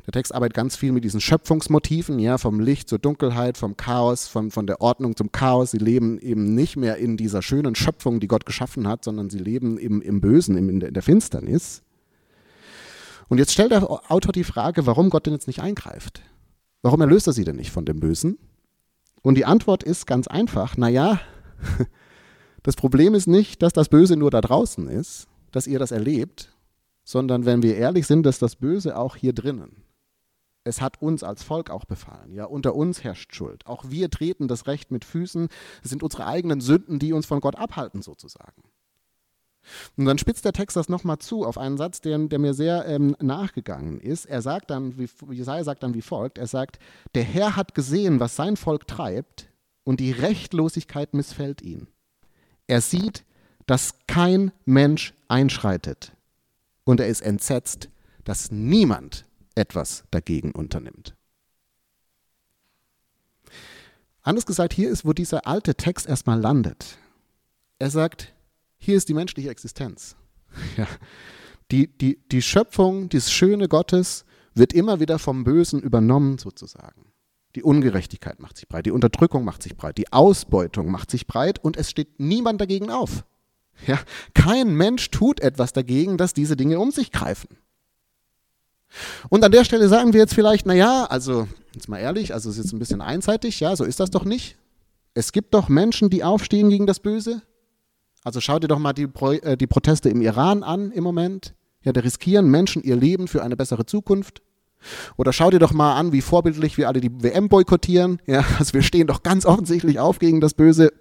Der 0.05 0.11
Text 0.11 0.33
arbeitet 0.33 0.55
ganz 0.55 0.75
viel 0.75 0.91
mit 0.91 1.03
diesen 1.03 1.19
Schöpfungsmotiven, 1.19 2.19
ja, 2.19 2.37
vom 2.37 2.59
Licht 2.59 2.89
zur 2.89 2.99
Dunkelheit, 2.99 3.57
vom 3.57 3.75
Chaos, 3.75 4.27
von, 4.27 4.51
von 4.51 4.67
der 4.67 4.81
Ordnung 4.81 5.15
zum 5.15 5.31
Chaos. 5.31 5.71
Sie 5.71 5.77
leben 5.77 6.19
eben 6.19 6.53
nicht 6.53 6.77
mehr 6.77 6.97
in 6.97 7.17
dieser 7.17 7.41
schönen 7.41 7.75
Schöpfung, 7.75 8.19
die 8.19 8.27
Gott 8.27 8.45
geschaffen 8.45 8.87
hat, 8.87 9.03
sondern 9.03 9.29
sie 9.29 9.39
leben 9.39 9.77
im, 9.77 10.01
im 10.01 10.21
Bösen, 10.21 10.57
im, 10.57 10.69
in, 10.69 10.79
der, 10.79 10.89
in 10.89 10.93
der 10.93 11.03
Finsternis. 11.03 11.81
Und 13.27 13.39
jetzt 13.39 13.53
stellt 13.53 13.71
der 13.71 13.89
Autor 14.11 14.31
die 14.31 14.43
Frage, 14.43 14.85
warum 14.85 15.09
Gott 15.09 15.25
denn 15.25 15.33
jetzt 15.33 15.47
nicht 15.47 15.61
eingreift. 15.61 16.21
Warum 16.83 17.01
erlöst 17.01 17.25
er 17.25 17.33
sie 17.33 17.43
denn 17.43 17.55
nicht 17.55 17.71
von 17.71 17.85
dem 17.85 17.99
Bösen? 17.99 18.37
Und 19.23 19.35
die 19.35 19.45
Antwort 19.45 19.81
ist 19.81 20.05
ganz 20.05 20.27
einfach, 20.27 20.77
naja, 20.77 21.19
Das 22.65 22.75
Problem 22.75 23.13
ist 23.13 23.27
nicht, 23.27 23.61
dass 23.61 23.73
das 23.73 23.89
Böse 23.89 24.17
nur 24.17 24.31
da 24.31 24.41
draußen 24.41 24.87
ist, 24.87 25.27
dass 25.51 25.67
ihr 25.67 25.77
das 25.77 25.91
erlebt, 25.91 26.51
sondern 27.03 27.45
wenn 27.45 27.61
wir 27.61 27.77
ehrlich 27.77 28.07
sind, 28.07 28.25
dass 28.25 28.39
das 28.39 28.55
Böse 28.55 28.97
auch 28.97 29.15
hier 29.15 29.33
drinnen. 29.33 29.83
Es 30.65 30.81
hat 30.81 31.01
uns 31.01 31.23
als 31.23 31.43
Volk 31.43 31.69
auch 31.69 31.85
befallen. 31.85 32.33
Ja, 32.33 32.45
unter 32.45 32.75
uns 32.75 33.03
herrscht 33.03 33.33
Schuld. 33.33 33.65
Auch 33.67 33.85
wir 33.87 34.09
treten 34.09 34.47
das 34.47 34.67
Recht 34.67 34.91
mit 34.91 35.05
Füßen. 35.05 35.47
Es 35.83 35.91
sind 35.91 36.03
unsere 36.03 36.25
eigenen 36.25 36.59
Sünden, 36.59 36.99
die 36.99 37.13
uns 37.13 37.27
von 37.27 37.39
Gott 37.39 37.55
abhalten, 37.55 38.01
sozusagen. 38.01 38.63
Und 39.95 40.05
dann 40.05 40.17
spitzt 40.17 40.43
der 40.43 40.53
Text 40.53 40.75
das 40.75 40.89
nochmal 40.89 41.19
zu 41.19 41.45
auf 41.45 41.57
einen 41.57 41.77
Satz, 41.77 42.01
der, 42.01 42.17
der 42.17 42.39
mir 42.39 42.53
sehr 42.53 42.85
ähm, 42.87 43.15
nachgegangen 43.19 43.99
ist. 43.99 44.25
Er 44.25 44.41
sagt 44.41 44.71
dann, 44.71 44.97
wie, 44.97 45.07
Jesaja 45.31 45.63
sagt 45.63 45.83
dann 45.83 45.93
wie 45.93 46.01
folgt: 46.01 46.37
Er 46.37 46.47
sagt, 46.47 46.79
der 47.13 47.23
Herr 47.23 47.55
hat 47.55 47.75
gesehen, 47.75 48.19
was 48.19 48.35
sein 48.35 48.57
Volk 48.57 48.87
treibt, 48.87 49.49
und 49.83 49.99
die 49.99 50.11
Rechtlosigkeit 50.11 51.13
missfällt 51.13 51.61
ihn. 51.61 51.87
Er 52.67 52.81
sieht, 52.81 53.23
dass 53.67 53.95
kein 54.07 54.51
Mensch 54.65 55.13
einschreitet. 55.27 56.11
Und 56.83 56.99
er 56.99 57.07
ist 57.07 57.21
entsetzt, 57.21 57.89
dass 58.23 58.51
niemand 58.51 59.25
etwas 59.55 60.03
dagegen 60.11 60.51
unternimmt. 60.51 61.15
Anders 64.21 64.45
gesagt, 64.45 64.73
hier 64.73 64.89
ist, 64.89 65.05
wo 65.05 65.13
dieser 65.13 65.47
alte 65.47 65.75
Text 65.75 66.07
erstmal 66.07 66.39
landet. 66.39 66.97
Er 67.77 67.89
sagt, 67.91 68.33
hier 68.77 68.97
ist 68.97 69.09
die 69.09 69.13
menschliche 69.13 69.49
Existenz. 69.49 70.15
Ja. 70.77 70.87
Die, 71.71 71.87
die, 71.87 72.19
die 72.31 72.43
Schöpfung, 72.43 73.09
dieses 73.09 73.31
Schöne 73.31 73.67
Gottes 73.67 74.23
wird 74.53 74.71
immer 74.71 74.99
wieder 74.99 75.17
vom 75.19 75.43
Bösen 75.43 75.81
übernommen 75.81 76.37
sozusagen. 76.37 77.11
Die 77.55 77.63
Ungerechtigkeit 77.63 78.39
macht 78.39 78.57
sich 78.57 78.67
breit, 78.67 78.85
die 78.85 78.91
Unterdrückung 78.91 79.43
macht 79.43 79.63
sich 79.63 79.75
breit, 79.75 79.97
die 79.97 80.13
Ausbeutung 80.13 80.91
macht 80.91 81.09
sich 81.09 81.25
breit 81.25 81.57
und 81.57 81.75
es 81.75 81.89
steht 81.89 82.19
niemand 82.19 82.61
dagegen 82.61 82.91
auf. 82.91 83.25
Ja, 83.87 83.99
kein 84.33 84.75
Mensch 84.75 85.09
tut 85.11 85.39
etwas 85.39 85.73
dagegen, 85.73 86.17
dass 86.17 86.33
diese 86.33 86.55
Dinge 86.55 86.79
um 86.79 86.91
sich 86.91 87.11
greifen. 87.11 87.57
Und 89.29 89.43
an 89.43 89.51
der 89.51 89.63
Stelle 89.65 89.87
sagen 89.87 90.13
wir 90.13 90.19
jetzt 90.21 90.33
vielleicht, 90.33 90.65
naja, 90.65 91.05
also 91.05 91.47
jetzt 91.73 91.89
mal 91.89 91.99
ehrlich, 91.99 92.33
also 92.33 92.49
es 92.49 92.57
ist 92.57 92.65
jetzt 92.65 92.73
ein 92.73 92.79
bisschen 92.79 93.01
einseitig, 93.01 93.59
ja, 93.59 93.75
so 93.75 93.83
ist 93.83 93.99
das 93.99 94.09
doch 94.09 94.25
nicht. 94.25 94.57
Es 95.13 95.31
gibt 95.31 95.53
doch 95.53 95.69
Menschen, 95.69 96.09
die 96.09 96.23
aufstehen 96.23 96.69
gegen 96.69 96.85
das 96.85 96.99
Böse. 96.99 97.41
Also 98.23 98.41
schau 98.41 98.59
dir 98.59 98.67
doch 98.67 98.79
mal 98.79 98.93
die, 98.93 99.07
Pro 99.07 99.31
äh, 99.31 99.55
die 99.55 99.67
Proteste 99.67 100.09
im 100.09 100.21
Iran 100.21 100.63
an 100.63 100.91
im 100.91 101.03
Moment. 101.03 101.53
Ja, 101.83 101.93
da 101.93 102.01
riskieren 102.01 102.49
Menschen 102.49 102.81
ihr 102.83 102.95
Leben 102.95 103.27
für 103.27 103.43
eine 103.43 103.55
bessere 103.55 103.85
Zukunft. 103.85 104.41
Oder 105.15 105.31
schau 105.31 105.51
dir 105.51 105.59
doch 105.59 105.73
mal 105.73 105.95
an, 105.95 106.11
wie 106.11 106.21
vorbildlich 106.21 106.77
wir 106.77 106.87
alle 106.87 107.01
die 107.01 107.23
WM 107.23 107.49
boykottieren. 107.49 108.19
Ja, 108.25 108.43
also 108.59 108.73
wir 108.73 108.81
stehen 108.81 109.07
doch 109.07 109.23
ganz 109.23 109.45
offensichtlich 109.45 109.99
auf 109.99 110.19
gegen 110.19 110.41
das 110.41 110.53
Böse. 110.53 110.91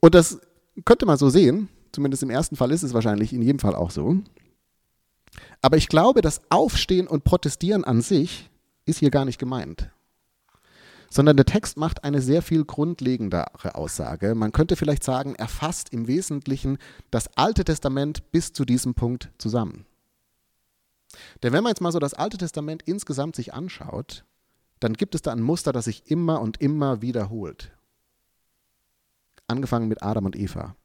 Und 0.00 0.14
das 0.14 0.40
könnte 0.84 1.06
man 1.06 1.18
so 1.18 1.28
sehen. 1.28 1.68
Zumindest 1.92 2.22
im 2.22 2.30
ersten 2.30 2.56
Fall 2.56 2.70
ist 2.70 2.82
es 2.82 2.94
wahrscheinlich 2.94 3.32
in 3.32 3.42
jedem 3.42 3.58
Fall 3.58 3.74
auch 3.74 3.90
so. 3.90 4.16
Aber 5.60 5.76
ich 5.76 5.88
glaube, 5.88 6.20
das 6.20 6.40
Aufstehen 6.50 7.06
und 7.06 7.24
Protestieren 7.24 7.84
an 7.84 8.00
sich 8.00 8.50
ist 8.86 8.98
hier 8.98 9.10
gar 9.10 9.24
nicht 9.24 9.38
gemeint. 9.38 9.90
Sondern 11.10 11.36
der 11.36 11.46
Text 11.46 11.76
macht 11.76 12.04
eine 12.04 12.20
sehr 12.20 12.42
viel 12.42 12.64
grundlegendere 12.64 13.74
Aussage. 13.74 14.34
Man 14.34 14.52
könnte 14.52 14.76
vielleicht 14.76 15.02
sagen, 15.02 15.34
er 15.34 15.48
fasst 15.48 15.92
im 15.92 16.06
Wesentlichen 16.06 16.78
das 17.10 17.28
Alte 17.36 17.64
Testament 17.64 18.30
bis 18.30 18.52
zu 18.52 18.64
diesem 18.64 18.94
Punkt 18.94 19.30
zusammen. 19.38 19.86
Denn 21.42 21.52
wenn 21.52 21.62
man 21.62 21.70
jetzt 21.70 21.80
mal 21.80 21.92
so 21.92 21.98
das 21.98 22.14
Alte 22.14 22.36
Testament 22.36 22.82
insgesamt 22.84 23.36
sich 23.36 23.54
anschaut, 23.54 24.24
dann 24.80 24.92
gibt 24.92 25.14
es 25.14 25.22
da 25.22 25.32
ein 25.32 25.42
Muster, 25.42 25.72
das 25.72 25.86
sich 25.86 26.10
immer 26.10 26.40
und 26.40 26.60
immer 26.60 27.02
wiederholt. 27.02 27.72
Angefangen 29.46 29.88
mit 29.88 30.02
Adam 30.02 30.26
und 30.26 30.36
Eva, 30.36 30.76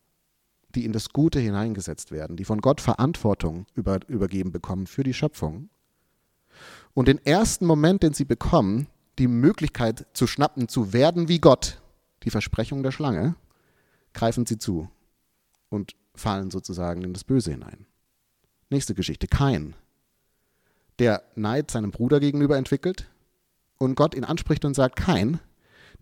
die 0.76 0.86
in 0.86 0.94
das 0.94 1.10
Gute 1.10 1.40
hineingesetzt 1.40 2.12
werden, 2.12 2.36
die 2.36 2.46
von 2.46 2.62
Gott 2.62 2.82
Verantwortung 2.82 3.66
über, 3.76 4.00
übergeben 4.08 4.52
bekommen 4.52 4.88
für 4.88 5.04
die 5.04 5.14
Schöpfung. 5.14 5.70
Und 6.94 7.08
den 7.08 7.24
ersten 7.26 7.66
Moment, 7.66 8.04
den 8.04 8.14
sie 8.14 8.26
bekommen, 8.26 8.88
die 9.20 9.28
Möglichkeit 9.28 10.08
zu 10.14 10.28
schnappen, 10.28 10.68
zu 10.68 10.94
werden 10.94 11.28
wie 11.28 11.40
Gott, 11.40 11.82
die 12.24 12.30
Versprechung 12.30 12.84
der 12.84 12.92
Schlange, 12.92 13.36
greifen 14.14 14.46
sie 14.46 14.58
zu 14.58 14.90
und 15.70 15.96
fallen 16.16 16.52
sozusagen 16.52 17.02
in 17.04 17.14
das 17.14 17.24
Böse 17.24 17.52
hinein. 17.52 17.86
Nächste 18.70 18.94
Geschichte, 18.94 19.28
Kain 19.28 19.76
der 21.00 21.24
Neid 21.36 21.72
seinem 21.72 21.92
Bruder 21.92 22.20
gegenüber 22.20 22.58
entwickelt 22.58 23.10
und 23.78 23.96
Gott 23.96 24.16
ihn 24.16 24.24
anspricht 24.24 24.66
und 24.66 24.74
sagt, 24.74 24.96
kein, 24.96 25.40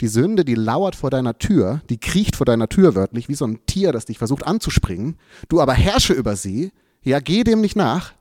die 0.02 0.08
Sünde, 0.08 0.44
die 0.44 0.56
lauert 0.56 0.96
vor 0.96 1.10
deiner 1.10 1.38
Tür, 1.38 1.82
die 1.90 2.00
kriecht 2.00 2.36
vor 2.36 2.46
deiner 2.46 2.68
Tür 2.68 2.96
wörtlich, 2.96 3.30
wie 3.30 3.36
so 3.36 3.46
ein 3.46 3.60
Tier, 3.68 3.92
das 3.92 4.06
dich 4.06 4.18
versucht 4.18 4.46
anzuspringen, 4.46 5.18
du 5.48 5.62
aber 5.62 5.74
herrsche 5.74 6.14
über 6.14 6.36
sie, 6.36 6.72
ja, 7.04 7.20
geh 7.20 7.44
dem 7.44 7.62
nicht 7.62 7.76
nach. 7.76 8.14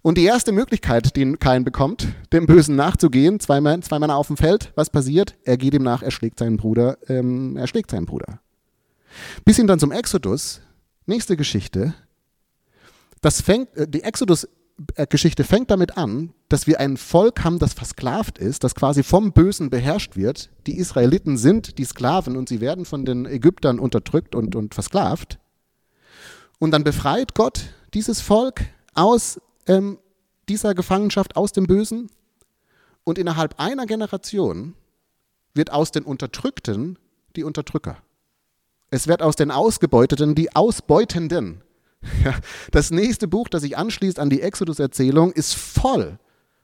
Und 0.00 0.16
die 0.16 0.24
erste 0.24 0.52
Möglichkeit, 0.52 1.16
die 1.16 1.32
Kain 1.34 1.64
bekommt, 1.64 2.08
dem 2.32 2.46
Bösen 2.46 2.76
nachzugehen, 2.76 3.40
zwei, 3.40 3.60
Männer, 3.60 3.82
zwei 3.82 3.98
Männer 3.98 4.16
auf 4.16 4.28
dem 4.28 4.36
Feld, 4.36 4.72
was 4.74 4.90
passiert? 4.90 5.34
Er 5.44 5.56
geht 5.56 5.74
ihm 5.74 5.82
nach, 5.82 6.02
er 6.02 6.10
schlägt 6.10 6.38
seinen 6.38 6.56
Bruder, 6.56 6.98
ähm, 7.08 7.56
er 7.56 7.66
schlägt 7.66 7.90
seinen 7.90 8.06
Bruder. 8.06 8.40
Bis 9.44 9.56
hin 9.56 9.66
dann 9.66 9.78
zum 9.78 9.92
Exodus, 9.92 10.60
nächste 11.06 11.36
Geschichte, 11.36 11.94
das 13.20 13.40
fängt, 13.40 13.76
äh, 13.76 13.88
die 13.88 14.02
Exodus 14.02 14.48
Geschichte 15.08 15.44
fängt 15.44 15.70
damit 15.70 15.96
an, 15.96 16.34
dass 16.50 16.66
wir 16.66 16.80
ein 16.80 16.98
Volk 16.98 17.44
haben, 17.44 17.58
das 17.58 17.72
versklavt 17.72 18.38
ist, 18.38 18.62
das 18.62 18.74
quasi 18.74 19.02
vom 19.02 19.32
Bösen 19.32 19.70
beherrscht 19.70 20.16
wird. 20.16 20.50
Die 20.66 20.76
Israeliten 20.76 21.38
sind 21.38 21.78
die 21.78 21.84
Sklaven 21.84 22.36
und 22.36 22.48
sie 22.48 22.60
werden 22.60 22.84
von 22.84 23.06
den 23.06 23.24
Ägyptern 23.24 23.78
unterdrückt 23.78 24.34
und, 24.34 24.54
und 24.54 24.74
versklavt. 24.74 25.38
Und 26.58 26.72
dann 26.72 26.84
befreit 26.84 27.34
Gott 27.34 27.70
dieses 27.94 28.20
Volk 28.20 28.66
aus 28.94 29.40
ähm, 29.66 29.98
dieser 30.48 30.74
Gefangenschaft, 30.74 31.36
aus 31.36 31.52
dem 31.52 31.66
Bösen. 31.66 32.10
Und 33.04 33.18
innerhalb 33.18 33.58
einer 33.58 33.86
Generation 33.86 34.74
wird 35.54 35.72
aus 35.72 35.90
den 35.90 36.04
Unterdrückten 36.04 36.98
die 37.34 37.44
Unterdrücker. 37.44 37.98
Es 38.90 39.06
wird 39.06 39.22
aus 39.22 39.36
den 39.36 39.50
Ausgebeuteten 39.50 40.34
die 40.34 40.54
Ausbeutenden. 40.54 41.62
Das 42.70 42.90
nächste 42.90 43.28
Buch, 43.28 43.48
das 43.48 43.62
sich 43.62 43.76
anschließt 43.76 44.18
an 44.18 44.30
die 44.30 44.42
Exodus-Erzählung, 44.42 45.32
ist 45.32 45.54
voll 45.54 46.18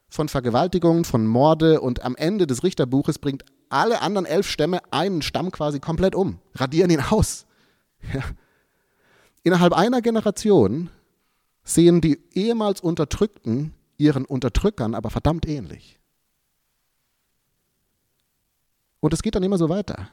von 0.09 0.29
Vergewaltigungen, 0.29 1.05
von 1.05 1.27
Morde 1.27 1.81
und 1.81 2.03
am 2.03 2.17
Ende 2.17 2.47
des 2.47 2.63
Richterbuches 2.63 3.19
bringt 3.19 3.45
alle 3.71 4.03
anderen 4.03 4.27
elf 4.27 4.47
Stämme 4.47 4.81
einen 4.91 5.23
Stamm 5.23 5.51
quasi 5.51 5.81
komplett 5.81 6.15
um, 6.15 6.39
radieren 6.55 6.91
ihn 6.91 7.01
aus. 7.01 7.47
Ja. 8.13 8.23
Innerhalb 9.43 9.73
einer 9.73 10.03
Generation 10.03 10.91
sehen 11.65 12.01
die 12.01 12.21
ehemals 12.33 12.81
Unterdrückten 12.81 13.75
ihren 13.97 14.25
Unterdrückern 14.25 14.95
aber 14.95 15.11
verdammt 15.11 15.47
ähnlich. 15.49 15.99
Und 19.01 19.15
es 19.15 19.23
geht 19.23 19.35
dann 19.35 19.43
immer 19.43 19.59
so 19.59 19.69
weiter. 19.69 20.09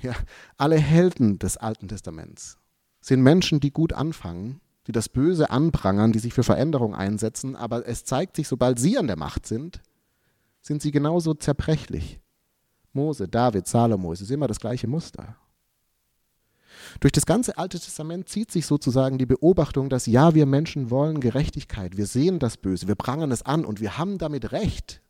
Ja, 0.00 0.14
alle 0.56 0.76
Helden 0.76 1.38
des 1.38 1.56
Alten 1.56 1.88
Testaments 1.88 2.56
sind 3.00 3.22
Menschen, 3.22 3.60
die 3.60 3.70
gut 3.70 3.92
anfangen, 3.92 4.60
die 4.86 4.92
das 4.92 5.08
Böse 5.08 5.50
anprangern, 5.50 6.12
die 6.12 6.18
sich 6.18 6.34
für 6.34 6.42
Veränderung 6.42 6.94
einsetzen, 6.94 7.56
aber 7.56 7.86
es 7.86 8.04
zeigt 8.04 8.36
sich, 8.36 8.48
sobald 8.48 8.78
sie 8.78 8.98
an 8.98 9.06
der 9.06 9.16
Macht 9.16 9.46
sind, 9.46 9.82
sind 10.60 10.82
sie 10.82 10.90
genauso 10.90 11.34
zerbrechlich. 11.34 12.20
Mose, 12.92 13.28
David, 13.28 13.66
Salomo, 13.66 14.12
es 14.12 14.20
ist 14.20 14.30
immer 14.30 14.46
das 14.46 14.60
gleiche 14.60 14.88
Muster. 14.88 15.36
Durch 17.00 17.12
das 17.12 17.26
ganze 17.26 17.58
Alte 17.58 17.78
Testament 17.78 18.28
zieht 18.28 18.50
sich 18.50 18.66
sozusagen 18.66 19.18
die 19.18 19.26
Beobachtung, 19.26 19.88
dass 19.88 20.06
ja, 20.06 20.34
wir 20.34 20.46
Menschen 20.46 20.90
wollen 20.90 21.20
Gerechtigkeit, 21.20 21.96
wir 21.96 22.06
sehen 22.06 22.38
das 22.38 22.56
Böse, 22.56 22.88
wir 22.88 22.94
prangern 22.94 23.30
es 23.30 23.42
an 23.42 23.64
und 23.64 23.80
wir 23.80 23.98
haben 23.98 24.18
damit 24.18 24.52
Recht, 24.52 25.02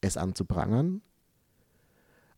es 0.00 0.16
anzuprangern. 0.16 1.02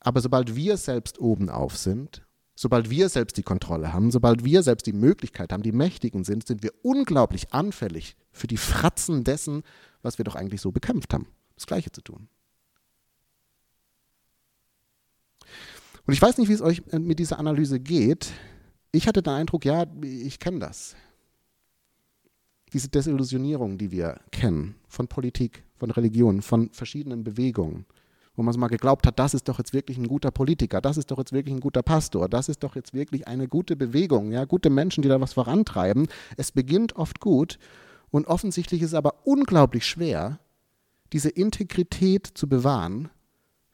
Aber 0.01 0.21
sobald 0.21 0.55
wir 0.55 0.77
selbst 0.77 1.19
oben 1.19 1.49
auf 1.49 1.77
sind, 1.77 2.26
Sobald 2.59 2.89
wir 2.89 3.11
selbst 3.11 3.37
die 3.37 3.43
Kontrolle 3.43 3.93
haben, 3.93 4.11
sobald 4.11 4.43
wir 4.43 4.63
selbst 4.63 4.87
die 4.87 4.95
Möglichkeit 4.95 5.53
haben, 5.53 5.63
die 5.63 5.73
Mächtigen 5.73 6.25
sind, 6.25 6.47
sind 6.47 6.63
wir 6.63 6.73
unglaublich 6.83 7.53
anfällig 7.53 8.17
für 8.33 8.47
die 8.47 8.57
Fratzen 8.57 9.25
dessen, 9.25 9.63
was 10.01 10.17
wir 10.17 10.25
doch 10.25 10.37
eigentlich 10.37 10.63
so 10.63 10.73
bekämpft 10.73 11.13
haben. 11.13 11.29
Das 11.55 11.67
Gleiche 11.67 11.93
zu 11.93 12.01
tun. 12.01 12.29
Und 16.07 16.15
ich 16.15 16.23
weiß 16.23 16.39
nicht, 16.39 16.49
wie 16.49 16.55
es 16.55 16.63
euch 16.63 16.83
mit 16.93 17.19
dieser 17.19 17.39
Analyse 17.39 17.79
geht. 17.79 18.33
Ich 18.91 19.07
hatte 19.07 19.23
den 19.23 19.35
Eindruck, 19.35 19.67
ja, 19.67 19.85
ich 20.03 20.39
kenne 20.39 20.61
das. 20.61 20.97
Diese 22.73 22.89
Desillusionierung, 22.89 23.77
die 23.77 23.91
wir 23.91 24.19
kennen 24.31 24.77
von 24.89 25.09
Politik, 25.09 25.63
von 25.77 25.91
Religion, 25.91 26.41
von 26.41 26.71
verschiedenen 26.71 27.23
Bewegungen, 27.23 27.85
wo 28.37 28.43
man 28.43 28.53
so 28.53 28.61
mal 28.61 28.69
geglaubt 28.69 29.07
hat, 29.07 29.19
das 29.19 29.35
ist 29.35 29.49
doch 29.49 29.59
jetzt 29.59 29.73
wirklich 29.73 29.97
ein 29.97 30.07
guter 30.07 30.31
Politiker, 30.31 30.81
das 30.81 30.99
ist 30.99 31.11
doch 31.11 31.19
jetzt 31.19 31.33
wirklich 31.33 31.55
ein 31.55 31.61
guter 31.61 31.83
Pastor, 31.83 32.29
das 32.29 32.49
ist 32.49 32.63
doch 32.63 32.77
jetzt 32.77 32.93
wirklich 32.93 33.27
eine 33.27 33.49
gute 33.49 33.77
Bewegung, 33.77 34.31
ja, 34.31 34.45
gute 34.45 34.71
Menschen, 34.71 35.03
die 35.03 35.09
da 35.09 35.21
was 35.21 35.33
vorantreiben. 35.33 36.07
Es 36.37 36.53
beginnt 36.53 36.97
oft 36.97 37.21
gut 37.21 37.59
und 38.11 38.27
offensichtlich 38.27 38.83
ist 38.83 38.91
es 38.91 38.95
aber 38.95 39.27
unglaublich 39.27 39.87
schwer, 39.87 40.39
diese 41.13 41.31
Integrität 41.31 42.27
zu 42.27 42.49
bewahren, 42.49 43.09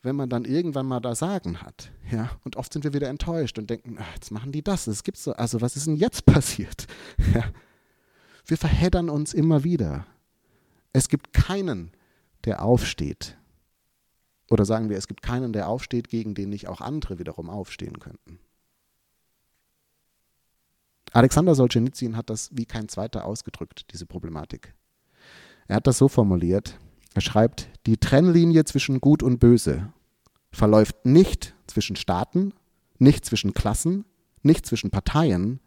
wenn 0.03 0.17
man 0.17 0.29
dann 0.29 0.45
irgendwann 0.45 0.87
mal 0.87 1.01
da 1.01 1.15
Sagen 1.15 1.63
hat. 1.63 1.91
Ja? 2.11 2.31
Und 2.45 2.57
oft 2.57 2.73
sind 2.73 2.85
wir 2.85 2.93
wieder 2.93 3.09
enttäuscht 3.09 3.59
und 3.59 3.69
denken, 3.69 3.97
ach, 4.01 4.15
jetzt 4.15 4.31
machen 4.31 4.53
die 4.53 4.63
das, 4.63 4.87
es 4.87 5.03
gibt's 5.03 5.25
so, 5.25 5.33
also 5.33 5.61
was 5.61 5.77
ist 5.77 5.87
denn 5.87 5.97
jetzt 5.97 6.25
passiert? 6.27 6.87
Ja? 7.35 7.45
Wir 8.47 8.57
verheddern 8.57 9.09
uns 9.09 9.35
immer 9.35 9.65
wieder. 9.65 10.07
Es 10.93 11.09
gibt 11.09 11.33
keinen, 11.33 11.93
der 12.45 12.63
aufsteht 12.63 13.37
oder 14.53 14.67
sagen 14.67 14.91
wir, 14.91 14.99
es 14.99 15.09
gibt 15.09 15.23
keinen, 15.23 15.53
der 15.53 15.69
aufsteht, 15.69 16.09
gegen 16.09 16.35
den 16.35 16.51
nicht 16.51 16.69
auch 16.69 16.83
andere 16.83 17.19
wiederum 17.19 17.49
aufstehen 17.49 17.99
könnten. 17.99 18.39
Alexander 21.13 21.55
Solzhenitsyn 21.55 22.17
hat 22.17 22.31
das 22.31 22.51
wie 22.53 22.67
kein 22.67 22.89
zweiter 22.89 23.25
ausgedrückt, 23.25 23.93
diese 23.93 24.07
Problematik. 24.07 24.75
Er 25.69 25.77
hat 25.77 25.87
das 25.87 25.99
so 25.99 26.09
formuliert, 26.09 26.79
er 27.15 27.21
schreibt, 27.21 27.69
die 27.87 27.97
Trennlinie 27.97 28.65
zwischen 28.65 29.01
Gut 29.01 29.23
und 29.23 29.39
Böse 29.39 29.93
verläuft 30.51 31.05
nicht 31.05 31.55
zwischen 31.67 31.97
Staaten, 31.97 32.53
nicht 32.99 33.25
zwischen 33.25 33.55
Klassen, 33.55 34.05
nicht 34.43 34.67
zwischen 34.67 34.91
Parteien, 34.91 35.61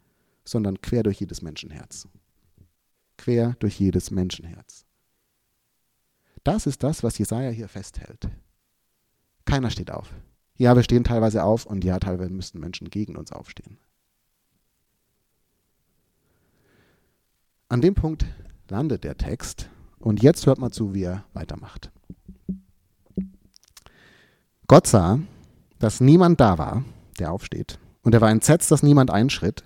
sondern 0.44 0.82
quer 0.82 1.04
durch 1.04 1.20
jedes 1.20 1.42
Menschenherz. 1.42 2.08
Quer 3.18 3.56
durch 3.60 3.80
jedes 3.80 4.12
Menschenherz. 4.12 4.86
Das 6.44 6.68
ist 6.68 6.84
das, 6.84 7.02
was 7.02 7.18
Jesaja 7.18 7.50
hier 7.50 7.68
festhält. 7.68 8.30
Keiner 9.46 9.70
steht 9.70 9.92
auf. 9.92 10.14
Ja, 10.58 10.76
wir 10.76 10.84
stehen 10.84 11.04
teilweise 11.04 11.44
auf 11.44 11.66
und 11.66 11.84
ja, 11.84 12.00
teilweise 12.00 12.32
müssten 12.32 12.60
Menschen 12.60 12.90
gegen 12.90 13.16
uns 13.16 13.32
aufstehen. 13.32 13.78
An 17.68 17.82
dem 17.82 17.96
Punkt 17.96 18.26
landet 18.70 19.04
der 19.04 19.18
Text 19.18 19.70
und 20.00 20.22
jetzt 20.22 20.46
hört 20.46 20.60
mal 20.60 20.72
zu, 20.72 20.94
wie 20.94 21.04
er 21.04 21.26
weitermacht. 21.34 21.92
Gott 24.68 24.88
sah, 24.88 25.20
dass 25.80 26.00
niemand 26.00 26.40
da 26.40 26.58
war, 26.58 26.84
der 27.20 27.32
aufsteht, 27.32 27.80
und 28.02 28.14
er 28.14 28.22
war 28.22 28.32
entsetzt, 28.32 28.72
dass 28.72 28.82
niemand 28.82 29.12
einschritt. 29.12 29.64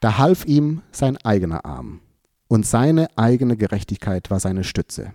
Da 0.00 0.18
half 0.18 0.44
ihm 0.44 0.82
sein 0.92 1.16
eigener 1.18 1.64
Arm, 1.64 2.00
und 2.48 2.66
seine 2.66 3.08
eigene 3.16 3.56
Gerechtigkeit 3.56 4.30
war 4.30 4.40
seine 4.40 4.64
Stütze. 4.64 5.12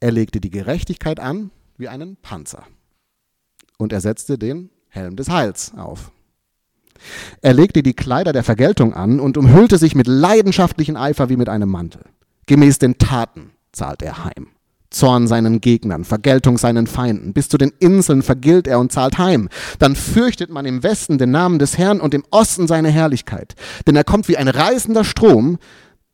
Er 0.00 0.10
legte 0.10 0.40
die 0.40 0.50
Gerechtigkeit 0.50 1.20
an 1.20 1.50
wie 1.82 1.88
einen 1.88 2.16
Panzer, 2.16 2.62
und 3.76 3.92
er 3.92 4.00
setzte 4.00 4.38
den 4.38 4.70
Helm 4.88 5.16
des 5.16 5.28
Heils 5.28 5.72
auf. 5.76 6.12
Er 7.40 7.54
legte 7.54 7.82
die 7.82 7.92
Kleider 7.92 8.32
der 8.32 8.44
Vergeltung 8.44 8.94
an 8.94 9.18
und 9.18 9.36
umhüllte 9.36 9.78
sich 9.78 9.96
mit 9.96 10.06
leidenschaftlichem 10.06 10.96
Eifer 10.96 11.28
wie 11.28 11.36
mit 11.36 11.48
einem 11.48 11.68
Mantel. 11.68 12.04
Gemäß 12.46 12.78
den 12.78 12.98
Taten 12.98 13.50
zahlt 13.72 14.00
er 14.02 14.24
heim. 14.24 14.46
Zorn 14.90 15.26
seinen 15.26 15.60
Gegnern, 15.60 16.04
Vergeltung 16.04 16.56
seinen 16.56 16.86
Feinden. 16.86 17.32
Bis 17.32 17.48
zu 17.48 17.58
den 17.58 17.72
Inseln 17.80 18.22
vergilt 18.22 18.68
er 18.68 18.78
und 18.78 18.92
zahlt 18.92 19.18
heim. 19.18 19.48
Dann 19.80 19.96
fürchtet 19.96 20.50
man 20.50 20.66
im 20.66 20.84
Westen 20.84 21.18
den 21.18 21.32
Namen 21.32 21.58
des 21.58 21.78
Herrn 21.78 22.00
und 22.00 22.14
im 22.14 22.22
Osten 22.30 22.68
seine 22.68 22.90
Herrlichkeit. 22.90 23.56
Denn 23.88 23.96
er 23.96 24.04
kommt 24.04 24.28
wie 24.28 24.36
ein 24.36 24.46
reißender 24.46 25.02
Strom, 25.02 25.58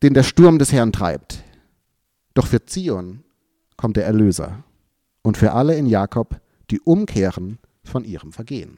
den 0.01 0.15
der 0.15 0.23
Sturm 0.23 0.57
des 0.57 0.71
Herrn 0.71 0.93
treibt. 0.93 1.43
Doch 2.33 2.47
für 2.47 2.65
Zion 2.65 3.23
kommt 3.77 3.97
der 3.97 4.05
Erlöser 4.05 4.63
und 5.21 5.37
für 5.37 5.53
alle 5.53 5.75
in 5.75 5.85
Jakob, 5.85 6.41
die 6.71 6.79
umkehren 6.81 7.59
von 7.83 8.03
ihrem 8.03 8.31
Vergehen. 8.31 8.77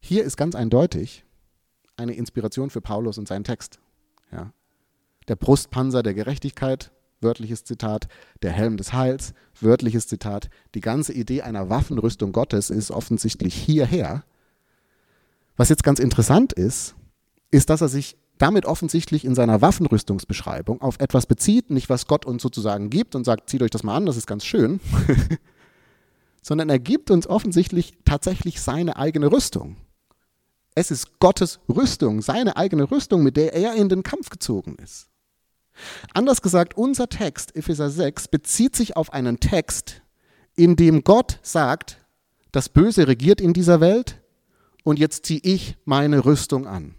Hier 0.00 0.24
ist 0.24 0.36
ganz 0.36 0.54
eindeutig 0.54 1.24
eine 1.96 2.14
Inspiration 2.14 2.70
für 2.70 2.80
Paulus 2.80 3.18
und 3.18 3.26
seinen 3.26 3.44
Text. 3.44 3.80
Ja. 4.30 4.52
Der 5.28 5.36
Brustpanzer 5.36 6.02
der 6.02 6.14
Gerechtigkeit, 6.14 6.92
wörtliches 7.20 7.64
Zitat, 7.64 8.06
der 8.42 8.52
Helm 8.52 8.76
des 8.76 8.92
Heils, 8.92 9.34
wörtliches 9.60 10.06
Zitat. 10.06 10.48
Die 10.74 10.80
ganze 10.80 11.12
Idee 11.12 11.42
einer 11.42 11.70
Waffenrüstung 11.70 12.32
Gottes 12.32 12.70
ist 12.70 12.90
offensichtlich 12.90 13.54
hierher. 13.54 14.24
Was 15.56 15.70
jetzt 15.70 15.82
ganz 15.82 15.98
interessant 15.98 16.52
ist, 16.52 16.94
ist, 17.50 17.70
dass 17.70 17.80
er 17.80 17.88
sich 17.88 18.16
damit 18.38 18.66
offensichtlich 18.66 19.24
in 19.24 19.34
seiner 19.34 19.60
Waffenrüstungsbeschreibung 19.60 20.80
auf 20.82 21.00
etwas 21.00 21.26
bezieht, 21.26 21.70
nicht 21.70 21.88
was 21.88 22.06
Gott 22.06 22.26
uns 22.26 22.42
sozusagen 22.42 22.90
gibt 22.90 23.14
und 23.14 23.24
sagt, 23.24 23.48
zieht 23.48 23.62
euch 23.62 23.70
das 23.70 23.82
mal 23.82 23.96
an, 23.96 24.06
das 24.06 24.16
ist 24.16 24.26
ganz 24.26 24.44
schön, 24.44 24.80
sondern 26.42 26.68
er 26.68 26.78
gibt 26.78 27.10
uns 27.10 27.26
offensichtlich 27.26 27.94
tatsächlich 28.04 28.60
seine 28.60 28.96
eigene 28.96 29.32
Rüstung. 29.32 29.76
Es 30.74 30.90
ist 30.90 31.18
Gottes 31.18 31.60
Rüstung, 31.68 32.20
seine 32.20 32.56
eigene 32.56 32.90
Rüstung, 32.90 33.22
mit 33.22 33.36
der 33.36 33.54
er 33.54 33.74
in 33.74 33.88
den 33.88 34.02
Kampf 34.02 34.28
gezogen 34.28 34.76
ist. 34.82 35.08
Anders 36.12 36.42
gesagt, 36.42 36.76
unser 36.76 37.08
Text, 37.08 37.56
Epheser 37.56 37.90
6, 37.90 38.28
bezieht 38.28 38.76
sich 38.76 38.96
auf 38.96 39.12
einen 39.12 39.40
Text, 39.40 40.02
in 40.54 40.76
dem 40.76 41.04
Gott 41.04 41.38
sagt, 41.42 42.04
das 42.52 42.68
Böse 42.68 43.08
regiert 43.08 43.40
in 43.40 43.52
dieser 43.52 43.80
Welt 43.80 44.20
und 44.84 44.98
jetzt 44.98 45.26
ziehe 45.26 45.40
ich 45.42 45.76
meine 45.84 46.24
Rüstung 46.24 46.66
an 46.66 46.95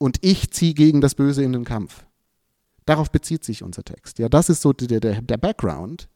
und 0.00 0.18
ich 0.22 0.50
ziehe 0.50 0.74
gegen 0.74 1.00
das 1.00 1.14
Böse 1.14 1.44
in 1.44 1.52
den 1.52 1.64
Kampf. 1.64 2.04
Darauf 2.86 3.12
bezieht 3.12 3.44
sich 3.44 3.62
unser 3.62 3.84
Text. 3.84 4.18
Ja, 4.18 4.28
das 4.28 4.48
ist 4.48 4.62
so 4.62 4.72
der, 4.72 4.98
der, 4.98 5.22
der 5.22 5.36
Background. 5.36 6.08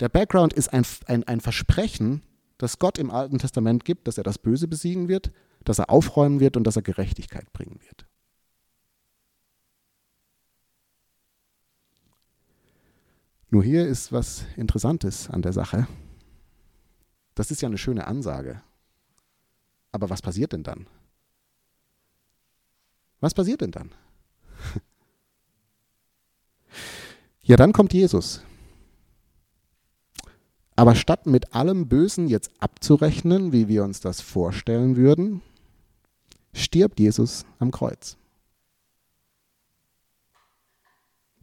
Der 0.00 0.08
Background 0.08 0.52
ist 0.52 0.72
ein, 0.72 0.84
ein, 1.06 1.22
ein 1.24 1.40
Versprechen, 1.40 2.22
das 2.56 2.80
Gott 2.80 2.98
im 2.98 3.12
Alten 3.12 3.38
Testament 3.38 3.84
gibt, 3.84 4.08
dass 4.08 4.18
er 4.18 4.24
das 4.24 4.38
Böse 4.38 4.66
besiegen 4.66 5.06
wird 5.06 5.30
dass 5.64 5.78
er 5.78 5.90
aufräumen 5.90 6.40
wird 6.40 6.56
und 6.56 6.64
dass 6.64 6.76
er 6.76 6.82
Gerechtigkeit 6.82 7.52
bringen 7.52 7.80
wird. 7.80 8.06
Nur 13.50 13.62
hier 13.62 13.86
ist 13.86 14.12
was 14.12 14.44
Interessantes 14.56 15.30
an 15.30 15.42
der 15.42 15.52
Sache. 15.52 15.86
Das 17.34 17.50
ist 17.50 17.62
ja 17.62 17.68
eine 17.68 17.78
schöne 17.78 18.06
Ansage. 18.06 18.62
Aber 19.90 20.10
was 20.10 20.20
passiert 20.20 20.52
denn 20.52 20.64
dann? 20.64 20.86
Was 23.20 23.34
passiert 23.34 23.60
denn 23.60 23.70
dann? 23.70 23.90
Ja, 27.42 27.56
dann 27.56 27.72
kommt 27.72 27.94
Jesus. 27.94 28.42
Aber 30.76 30.94
statt 30.94 31.26
mit 31.26 31.54
allem 31.54 31.88
Bösen 31.88 32.28
jetzt 32.28 32.50
abzurechnen, 32.60 33.52
wie 33.52 33.68
wir 33.68 33.84
uns 33.84 34.00
das 34.00 34.20
vorstellen 34.20 34.96
würden, 34.96 35.40
stirbt 36.52 37.00
Jesus 37.00 37.46
am 37.58 37.70
Kreuz. 37.70 38.18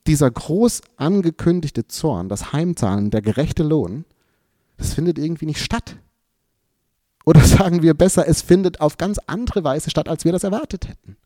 Dieser 0.07 0.29
groß 0.29 0.83
angekündigte 0.97 1.87
Zorn, 1.87 2.29
das 2.29 2.53
Heimzahlen, 2.53 3.09
der 3.09 3.23
gerechte 3.23 3.63
Lohn, 3.63 4.05
das 4.77 4.93
findet 4.93 5.17
irgendwie 5.17 5.47
nicht 5.47 5.59
statt. 5.59 5.97
Oder 7.25 7.41
sagen 7.43 7.81
wir 7.81 7.95
besser, 7.95 8.27
es 8.27 8.43
findet 8.43 8.79
auf 8.79 8.97
ganz 8.97 9.17
andere 9.25 9.63
Weise 9.63 9.89
statt, 9.89 10.07
als 10.07 10.23
wir 10.23 10.31
das 10.31 10.43
erwartet 10.43 10.87
hätten. 10.87 11.17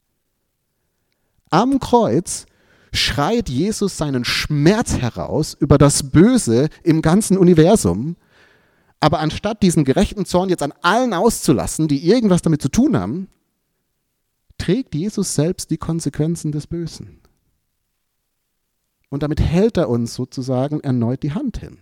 Am 1.50 1.80
Kreuz 1.80 2.46
schreit 2.94 3.50
Jesus 3.50 3.98
seinen 3.98 4.26
Schmerz 4.26 4.98
heraus 4.98 5.56
über 5.60 5.78
das 5.78 6.12
Böse 6.12 6.70
im 6.84 7.02
ganzen 7.02 7.38
Universum. 7.38 8.16
Aber 9.00 9.20
anstatt 9.20 9.64
diesen 9.64 9.86
gerechten 9.86 10.26
Zorn 10.26 10.50
jetzt 10.50 10.64
an 10.64 10.74
allen 10.82 11.14
auszulassen, 11.14 11.88
die 11.88 12.06
irgendwas 12.06 12.42
damit 12.42 12.62
zu 12.62 12.70
tun 12.70 12.98
haben, 12.98 13.28
trägt 14.58 14.94
Jesus 14.94 15.36
selbst 15.36 15.72
die 15.72 15.78
Konsequenzen 15.78 16.52
des 16.52 16.68
Bösen. 16.68 17.22
Und 19.10 19.24
damit 19.24 19.40
hält 19.40 19.78
er 19.78 19.90
uns 19.90 20.14
sozusagen 20.14 20.82
erneut 20.82 21.24
die 21.24 21.34
Hand 21.34 21.58
hin. 21.58 21.80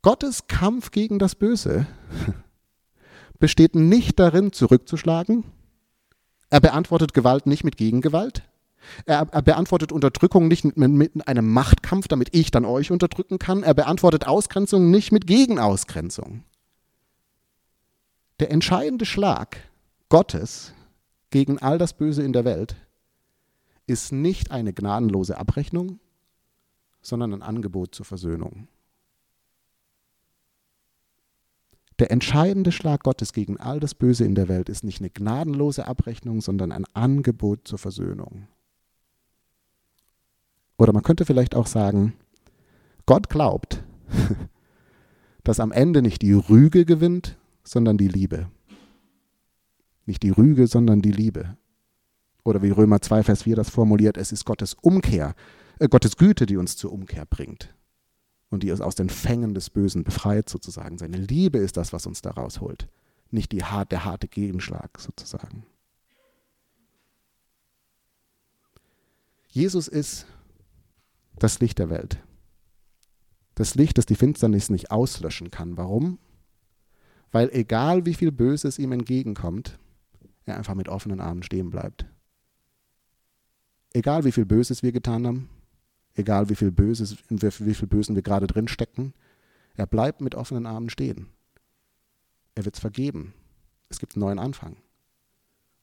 Gottes 0.00 0.48
Kampf 0.48 0.90
gegen 0.90 1.20
das 1.20 1.36
Böse 1.36 1.86
besteht 3.38 3.76
nicht 3.76 4.18
darin, 4.18 4.52
zurückzuschlagen. 4.52 5.44
Er 6.52 6.60
beantwortet 6.60 7.14
Gewalt 7.14 7.46
nicht 7.46 7.64
mit 7.64 7.78
Gegengewalt. 7.78 8.42
Er, 9.06 9.26
er, 9.30 9.40
beantwortet 9.40 9.90
Unterdrückung 9.90 10.48
nicht 10.48 10.64
mit, 10.64 10.76
mit, 10.76 11.26
einem 11.26 11.50
Machtkampf, 11.50 12.08
damit 12.08 12.28
ich 12.34 12.50
dann 12.50 12.66
euch 12.66 12.90
unterdrücken 12.90 13.38
kann. 13.38 13.62
Er 13.62 13.72
beantwortet 13.72 14.26
Ausgrenzung 14.26 14.90
nicht 14.90 15.12
mit 15.12 15.26
Gegenausgrenzung. 15.26 16.44
Der 18.38 18.50
entscheidende 18.50 19.06
Schlag 19.06 19.56
Gottes 20.10 20.74
gegen 21.30 21.58
all 21.58 21.78
das 21.78 21.94
Böse 21.94 22.22
in 22.22 22.34
der 22.34 22.44
Welt 22.44 22.76
ist 23.86 24.12
nicht 24.12 24.50
eine 24.50 24.74
gnadenlose 24.74 25.38
Abrechnung, 25.38 26.00
sondern 27.00 27.32
ein 27.32 27.42
Angebot 27.42 27.94
zur 27.94 28.04
Versöhnung. 28.04 28.68
Der 31.98 32.10
entscheidende 32.10 32.72
Schlag 32.72 33.02
Gottes 33.02 33.32
gegen 33.32 33.58
all 33.58 33.80
das 33.80 33.94
Böse 33.94 34.24
in 34.24 34.34
der 34.34 34.48
Welt 34.48 34.68
ist 34.68 34.84
nicht 34.84 35.00
eine 35.00 35.10
gnadenlose 35.10 35.86
Abrechnung, 35.86 36.40
sondern 36.40 36.72
ein 36.72 36.84
Angebot 36.94 37.68
zur 37.68 37.78
Versöhnung. 37.78 38.48
Oder 40.78 40.92
man 40.92 41.02
könnte 41.02 41.24
vielleicht 41.24 41.54
auch 41.54 41.66
sagen, 41.66 42.14
Gott 43.06 43.28
glaubt, 43.28 43.84
dass 45.44 45.60
am 45.60 45.72
Ende 45.72 46.02
nicht 46.02 46.22
die 46.22 46.32
Rüge 46.32 46.84
gewinnt, 46.84 47.36
sondern 47.62 47.98
die 47.98 48.08
Liebe. 48.08 48.50
Nicht 50.06 50.22
die 50.22 50.30
Rüge, 50.30 50.66
sondern 50.66 51.02
die 51.02 51.12
Liebe. 51.12 51.56
Oder 52.44 52.62
wie 52.62 52.70
Römer 52.70 53.00
2, 53.00 53.22
Vers 53.22 53.42
4 53.44 53.54
das 53.54 53.70
formuliert, 53.70 54.16
es 54.16 54.32
ist 54.32 54.44
Gottes 54.44 54.74
Umkehr, 54.74 55.34
äh, 55.78 55.88
Gottes 55.88 56.16
Güte, 56.16 56.46
die 56.46 56.56
uns 56.56 56.76
zur 56.76 56.92
Umkehr 56.92 57.26
bringt 57.26 57.72
und 58.52 58.62
die 58.62 58.70
uns 58.70 58.82
aus 58.82 58.94
den 58.94 59.08
Fängen 59.08 59.54
des 59.54 59.70
Bösen 59.70 60.04
befreit, 60.04 60.48
sozusagen. 60.48 60.98
Seine 60.98 61.16
Liebe 61.16 61.58
ist 61.58 61.76
das, 61.78 61.92
was 61.92 62.06
uns 62.06 62.20
da 62.20 62.30
rausholt, 62.30 62.86
nicht 63.30 63.50
die, 63.50 63.64
der 63.90 64.04
harte 64.04 64.28
Gegenschlag, 64.28 65.00
sozusagen. 65.00 65.64
Jesus 69.48 69.88
ist 69.88 70.26
das 71.38 71.60
Licht 71.60 71.78
der 71.78 71.88
Welt. 71.88 72.18
Das 73.54 73.74
Licht, 73.74 73.96
das 73.96 74.06
die 74.06 74.16
Finsternis 74.16 74.70
nicht 74.70 74.90
auslöschen 74.90 75.50
kann. 75.50 75.76
Warum? 75.76 76.18
Weil 77.30 77.50
egal 77.52 78.04
wie 78.04 78.14
viel 78.14 78.32
Böses 78.32 78.78
ihm 78.78 78.92
entgegenkommt, 78.92 79.78
er 80.44 80.58
einfach 80.58 80.74
mit 80.74 80.88
offenen 80.88 81.20
Armen 81.20 81.42
stehen 81.42 81.70
bleibt. 81.70 82.06
Egal 83.94 84.24
wie 84.24 84.32
viel 84.32 84.46
Böses 84.46 84.82
wir 84.82 84.92
getan 84.92 85.26
haben, 85.26 85.48
egal 86.14 86.48
wie 86.48 86.54
viel 86.54 86.70
Böses, 86.70 87.16
in 87.28 87.40
wie 87.42 87.74
viel 87.74 87.88
Bösen 87.88 88.14
wir 88.14 88.22
gerade 88.22 88.46
drin 88.46 88.68
stecken. 88.68 89.14
Er 89.74 89.86
bleibt 89.86 90.20
mit 90.20 90.34
offenen 90.34 90.66
Armen 90.66 90.90
stehen. 90.90 91.28
Er 92.54 92.64
wird 92.64 92.76
es 92.76 92.80
vergeben. 92.80 93.32
Es 93.88 93.98
gibt 93.98 94.16
einen 94.16 94.24
neuen 94.24 94.38
Anfang. 94.38 94.76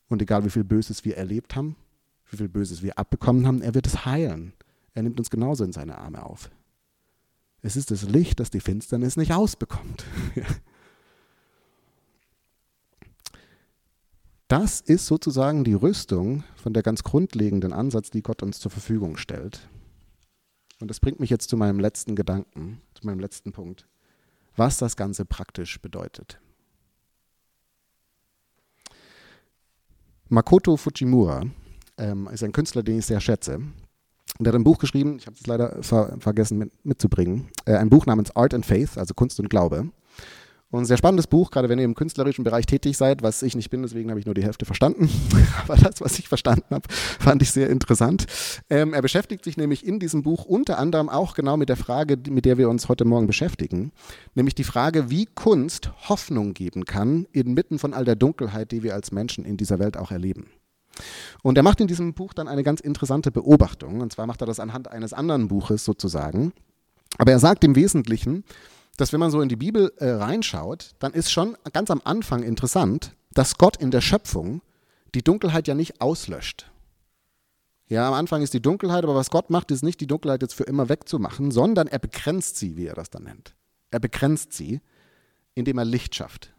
Und 0.07 0.21
egal 0.21 0.45
wie 0.45 0.49
viel 0.49 0.63
Böses 0.63 1.05
wir 1.05 1.17
erlebt 1.17 1.55
haben, 1.55 1.75
wie 2.29 2.37
viel 2.37 2.49
Böses 2.49 2.81
wir 2.81 2.97
abbekommen 2.97 3.47
haben, 3.47 3.61
er 3.61 3.73
wird 3.73 3.87
es 3.87 4.05
heilen. 4.05 4.53
Er 4.93 5.03
nimmt 5.03 5.19
uns 5.19 5.29
genauso 5.29 5.63
in 5.63 5.71
seine 5.71 5.97
Arme 5.97 6.23
auf. 6.23 6.49
Es 7.61 7.75
ist 7.75 7.91
das 7.91 8.03
Licht, 8.03 8.39
das 8.39 8.49
die 8.49 8.61
Finsternis 8.61 9.17
nicht 9.17 9.33
ausbekommt. 9.33 10.05
Das 14.49 14.81
ist 14.81 15.05
sozusagen 15.05 15.63
die 15.63 15.75
Rüstung 15.75 16.43
von 16.55 16.73
der 16.73 16.81
ganz 16.81 17.03
grundlegenden 17.03 17.71
Ansatz, 17.71 18.09
die 18.09 18.23
Gott 18.23 18.41
uns 18.41 18.59
zur 18.59 18.71
Verfügung 18.71 19.15
stellt. 19.15 19.69
Und 20.81 20.87
das 20.89 20.99
bringt 20.99 21.19
mich 21.19 21.29
jetzt 21.29 21.49
zu 21.49 21.57
meinem 21.57 21.79
letzten 21.79 22.15
Gedanken, 22.15 22.81
zu 22.93 23.05
meinem 23.05 23.19
letzten 23.19 23.51
Punkt, 23.51 23.87
was 24.55 24.77
das 24.77 24.95
Ganze 24.95 25.25
praktisch 25.25 25.81
bedeutet. 25.81 26.39
Makoto 30.29 30.77
Fujimura 30.77 31.43
ähm, 31.97 32.29
ist 32.31 32.43
ein 32.43 32.51
Künstler, 32.51 32.83
den 32.83 32.99
ich 32.99 33.05
sehr 33.05 33.19
schätze. 33.19 33.55
Und 34.37 34.45
er 34.45 34.49
hat 34.49 34.55
ein 34.55 34.63
Buch 34.63 34.77
geschrieben, 34.77 35.17
ich 35.17 35.25
habe 35.25 35.35
es 35.35 35.47
leider 35.47 35.81
ver 35.83 36.15
vergessen 36.19 36.59
mit, 36.59 36.85
mitzubringen, 36.85 37.49
äh, 37.65 37.75
ein 37.75 37.89
Buch 37.89 38.05
namens 38.05 38.33
Art 38.35 38.53
and 38.53 38.65
Faith, 38.65 38.97
also 38.97 39.13
Kunst 39.13 39.39
und 39.39 39.49
Glaube. 39.49 39.89
Und 40.71 40.81
ein 40.81 40.85
sehr 40.85 40.97
spannendes 40.97 41.25
Buch, 41.25 41.49
gerade 41.49 41.67
wenn 41.67 41.79
ihr 41.79 41.85
im 41.85 41.95
künstlerischen 41.95 42.43
Bereich 42.43 42.67
tätig 42.67 42.95
seid, 42.95 43.23
was 43.23 43.41
ich 43.41 43.55
nicht 43.55 43.71
bin, 43.71 43.81
deswegen 43.81 44.11
habe 44.11 44.19
ich 44.19 44.27
nur 44.27 44.35
die 44.35 44.43
Hälfte 44.43 44.65
verstanden. 44.65 45.09
Aber 45.63 45.75
das, 45.75 45.99
was 45.99 46.19
ich 46.19 46.27
verstanden 46.27 46.75
habe, 46.75 46.87
fand 46.91 47.41
ich 47.41 47.51
sehr 47.51 47.71
interessant. 47.71 48.27
Ähm, 48.69 48.93
er 48.93 49.01
beschäftigt 49.01 49.43
sich 49.43 49.57
nämlich 49.57 49.85
in 49.85 49.99
diesem 49.99 50.21
Buch 50.21 50.45
unter 50.45 50.77
anderem 50.77 51.09
auch 51.09 51.33
genau 51.33 51.57
mit 51.57 51.69
der 51.69 51.75
Frage, 51.75 52.17
mit 52.29 52.45
der 52.45 52.59
wir 52.59 52.69
uns 52.69 52.87
heute 52.87 53.03
Morgen 53.03 53.25
beschäftigen, 53.25 53.91
nämlich 54.35 54.53
die 54.53 54.63
Frage, 54.63 55.09
wie 55.09 55.25
Kunst 55.25 55.91
Hoffnung 56.07 56.53
geben 56.53 56.85
kann 56.85 57.25
inmitten 57.31 57.79
von 57.79 57.95
all 57.95 58.05
der 58.05 58.15
Dunkelheit, 58.15 58.71
die 58.71 58.83
wir 58.83 58.93
als 58.93 59.11
Menschen 59.11 59.45
in 59.45 59.57
dieser 59.57 59.79
Welt 59.79 59.97
auch 59.97 60.11
erleben. 60.11 60.51
Und 61.41 61.57
er 61.57 61.63
macht 61.63 61.81
in 61.81 61.87
diesem 61.87 62.13
Buch 62.13 62.33
dann 62.33 62.47
eine 62.47 62.63
ganz 62.63 62.79
interessante 62.79 63.31
Beobachtung, 63.31 64.01
und 64.01 64.13
zwar 64.13 64.27
macht 64.27 64.41
er 64.41 64.47
das 64.47 64.59
anhand 64.59 64.91
eines 64.91 65.13
anderen 65.13 65.47
Buches 65.47 65.83
sozusagen. 65.83 66.51
Aber 67.17 67.31
er 67.31 67.39
sagt 67.39 67.63
im 67.63 67.75
Wesentlichen, 67.75 68.43
dass 68.99 69.13
wenn 69.13 69.19
man 69.21 69.31
so 69.31 69.39
in 69.39 69.47
die 69.47 69.55
Bibel 69.55 69.93
äh, 69.97 70.09
reinschaut, 70.09 70.95
dann 70.99 71.13
ist 71.13 71.31
schon 71.31 71.55
ganz 71.71 71.89
am 71.89 72.01
Anfang 72.03 72.43
interessant, 72.43 73.15
dass 73.31 73.57
Gott 73.57 73.77
in 73.77 73.91
der 73.91 74.01
Schöpfung 74.01 74.61
die 75.15 75.23
Dunkelheit 75.23 75.69
ja 75.69 75.73
nicht 75.73 76.01
auslöscht. 76.01 76.69
Ja, 77.87 78.07
am 78.07 78.13
Anfang 78.13 78.41
ist 78.41 78.53
die 78.53 78.61
Dunkelheit, 78.61 79.05
aber 79.05 79.15
was 79.15 79.29
Gott 79.29 79.49
macht, 79.49 79.71
ist 79.71 79.83
nicht 79.83 80.01
die 80.01 80.07
Dunkelheit 80.07 80.41
jetzt 80.41 80.53
für 80.53 80.65
immer 80.65 80.89
wegzumachen, 80.89 81.49
sondern 81.49 81.87
er 81.87 81.99
begrenzt 81.99 82.57
sie, 82.57 82.75
wie 82.75 82.87
er 82.87 82.93
das 82.93 83.09
dann 83.09 83.23
nennt. 83.23 83.55
Er 83.89 84.01
begrenzt 84.01 84.51
sie, 84.51 84.81
indem 85.55 85.77
er 85.77 85.85
Licht 85.85 86.13
schafft. 86.13 86.53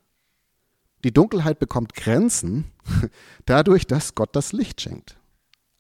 Die 1.05 1.13
Dunkelheit 1.13 1.59
bekommt 1.59 1.95
Grenzen 1.95 2.73
dadurch, 3.45 3.87
dass 3.87 4.15
Gott 4.15 4.35
das 4.35 4.53
Licht 4.53 4.81
schenkt. 4.81 5.19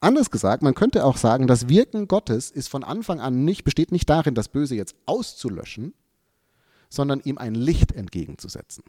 Anders 0.01 0.31
gesagt, 0.31 0.62
man 0.62 0.75
könnte 0.75 1.05
auch 1.07 1.16
sagen, 1.16 1.46
das 1.46 1.68
Wirken 1.68 2.07
Gottes 2.07 2.51
ist 2.51 2.68
von 2.68 2.85
Anfang 2.85 3.20
an 3.20 3.44
nicht, 3.44 3.64
besteht 3.64 3.92
nicht 3.92 4.09
darin, 4.09 4.35
das 4.35 4.49
Böse 4.49 4.75
jetzt 4.75 4.94
auszulöschen, 5.07 5.94
sondern 6.90 7.20
ihm 7.20 7.38
ein 7.38 7.55
Licht 7.55 7.92
entgegenzusetzen. 7.92 8.85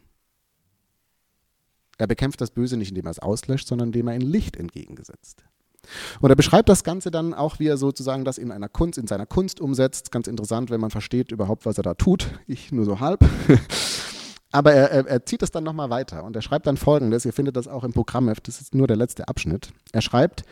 Er 1.98 2.06
bekämpft 2.06 2.40
das 2.40 2.50
Böse 2.50 2.76
nicht, 2.76 2.90
indem 2.90 3.06
er 3.06 3.12
es 3.12 3.18
auslöscht, 3.20 3.68
sondern 3.68 3.88
indem 3.88 4.08
er 4.08 4.14
ein 4.14 4.20
Licht 4.20 4.56
entgegengesetzt. 4.56 5.44
Und 6.20 6.30
er 6.30 6.36
beschreibt 6.36 6.68
das 6.68 6.84
Ganze 6.84 7.10
dann 7.10 7.34
auch, 7.34 7.58
wie 7.58 7.66
er 7.66 7.76
sozusagen 7.76 8.24
das 8.24 8.38
in 8.38 8.52
einer 8.52 8.68
Kunst, 8.68 8.98
in 8.98 9.06
seiner 9.06 9.26
Kunst 9.26 9.60
umsetzt. 9.60 10.12
Ganz 10.12 10.26
interessant, 10.26 10.70
wenn 10.70 10.80
man 10.80 10.90
versteht 10.90 11.32
überhaupt, 11.32 11.66
was 11.66 11.78
er 11.78 11.82
da 11.82 11.94
tut. 11.94 12.38
Ich 12.46 12.72
nur 12.72 12.84
so 12.84 13.00
halb. 13.00 13.24
Aber 14.52 14.72
er, 14.72 14.90
er, 14.90 15.06
er 15.06 15.26
zieht 15.26 15.42
es 15.42 15.50
dann 15.50 15.64
nochmal 15.64 15.90
weiter 15.90 16.24
und 16.24 16.36
er 16.36 16.42
schreibt 16.42 16.66
dann 16.66 16.76
folgendes, 16.76 17.24
ihr 17.24 17.32
findet 17.32 17.56
das 17.56 17.68
auch 17.68 17.84
im 17.84 17.94
Programmheft, 17.94 18.46
das 18.48 18.60
ist 18.60 18.74
nur 18.74 18.86
der 18.86 18.96
letzte 18.96 19.26
Abschnitt. 19.28 19.72
Er 19.92 20.02
schreibt, 20.02 20.42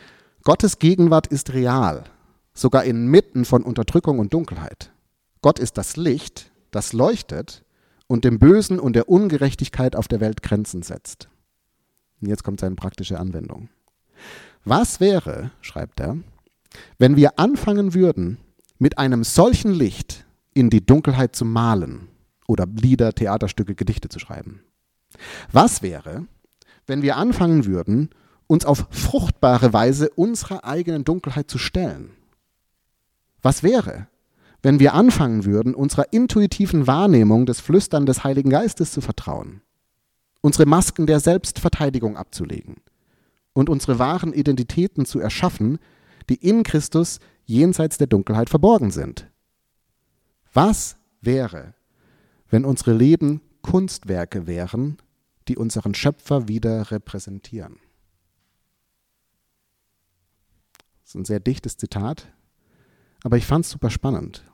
Gottes 0.43 0.79
Gegenwart 0.79 1.27
ist 1.27 1.53
real, 1.53 2.05
sogar 2.53 2.83
inmitten 2.83 3.45
von 3.45 3.61
Unterdrückung 3.61 4.17
und 4.17 4.33
Dunkelheit. 4.33 4.91
Gott 5.43 5.59
ist 5.59 5.77
das 5.77 5.97
Licht, 5.97 6.50
das 6.71 6.93
leuchtet 6.93 7.63
und 8.07 8.25
dem 8.25 8.39
Bösen 8.39 8.79
und 8.79 8.93
der 8.93 9.09
Ungerechtigkeit 9.09 9.95
auf 9.95 10.07
der 10.07 10.19
Welt 10.19 10.41
Grenzen 10.41 10.81
setzt. 10.81 11.29
Und 12.21 12.27
jetzt 12.27 12.43
kommt 12.43 12.59
seine 12.59 12.75
praktische 12.75 13.19
Anwendung. 13.19 13.69
Was 14.63 14.99
wäre, 14.99 15.51
schreibt 15.61 15.99
er, 15.99 16.17
wenn 16.97 17.15
wir 17.15 17.39
anfangen 17.39 17.93
würden, 17.93 18.37
mit 18.79 18.97
einem 18.97 19.23
solchen 19.23 19.71
Licht 19.71 20.25
in 20.53 20.69
die 20.69 20.85
Dunkelheit 20.85 21.35
zu 21.35 21.45
malen 21.45 22.09
oder 22.47 22.65
Lieder, 22.67 23.13
Theaterstücke, 23.13 23.75
Gedichte 23.75 24.09
zu 24.09 24.19
schreiben? 24.19 24.61
Was 25.51 25.81
wäre, 25.81 26.25
wenn 26.87 27.01
wir 27.01 27.17
anfangen 27.17 27.65
würden, 27.65 28.09
uns 28.47 28.65
auf 28.65 28.87
fruchtbare 28.89 29.73
Weise 29.73 30.09
unserer 30.09 30.65
eigenen 30.65 31.03
Dunkelheit 31.03 31.49
zu 31.49 31.57
stellen? 31.57 32.11
Was 33.41 33.63
wäre, 33.63 34.07
wenn 34.63 34.79
wir 34.79 34.93
anfangen 34.93 35.45
würden, 35.45 35.73
unserer 35.73 36.13
intuitiven 36.13 36.87
Wahrnehmung 36.87 37.45
des 37.45 37.59
Flüstern 37.59 38.05
des 38.05 38.23
Heiligen 38.23 38.49
Geistes 38.49 38.91
zu 38.91 39.01
vertrauen, 39.01 39.61
unsere 40.41 40.65
Masken 40.65 41.07
der 41.07 41.19
Selbstverteidigung 41.19 42.15
abzulegen 42.15 42.77
und 43.53 43.69
unsere 43.69 43.99
wahren 43.99 44.33
Identitäten 44.33 45.05
zu 45.05 45.19
erschaffen, 45.19 45.79
die 46.29 46.35
in 46.35 46.63
Christus 46.63 47.19
jenseits 47.45 47.97
der 47.97 48.07
Dunkelheit 48.07 48.49
verborgen 48.49 48.91
sind. 48.91 49.29
Was 50.53 50.97
wäre, 51.21 51.73
wenn 52.49 52.65
unsere 52.65 52.93
Leben 52.93 53.41
Kunstwerke 53.61 54.47
wären, 54.47 54.97
die 55.47 55.57
unseren 55.57 55.93
Schöpfer 55.93 56.47
wieder 56.47 56.91
repräsentieren? 56.91 57.77
Das 61.01 61.09
ist 61.09 61.15
ein 61.15 61.25
sehr 61.25 61.39
dichtes 61.39 61.77
Zitat, 61.77 62.31
aber 63.23 63.37
ich 63.37 63.45
fand 63.45 63.65
es 63.65 63.71
super 63.71 63.89
spannend. 63.89 64.45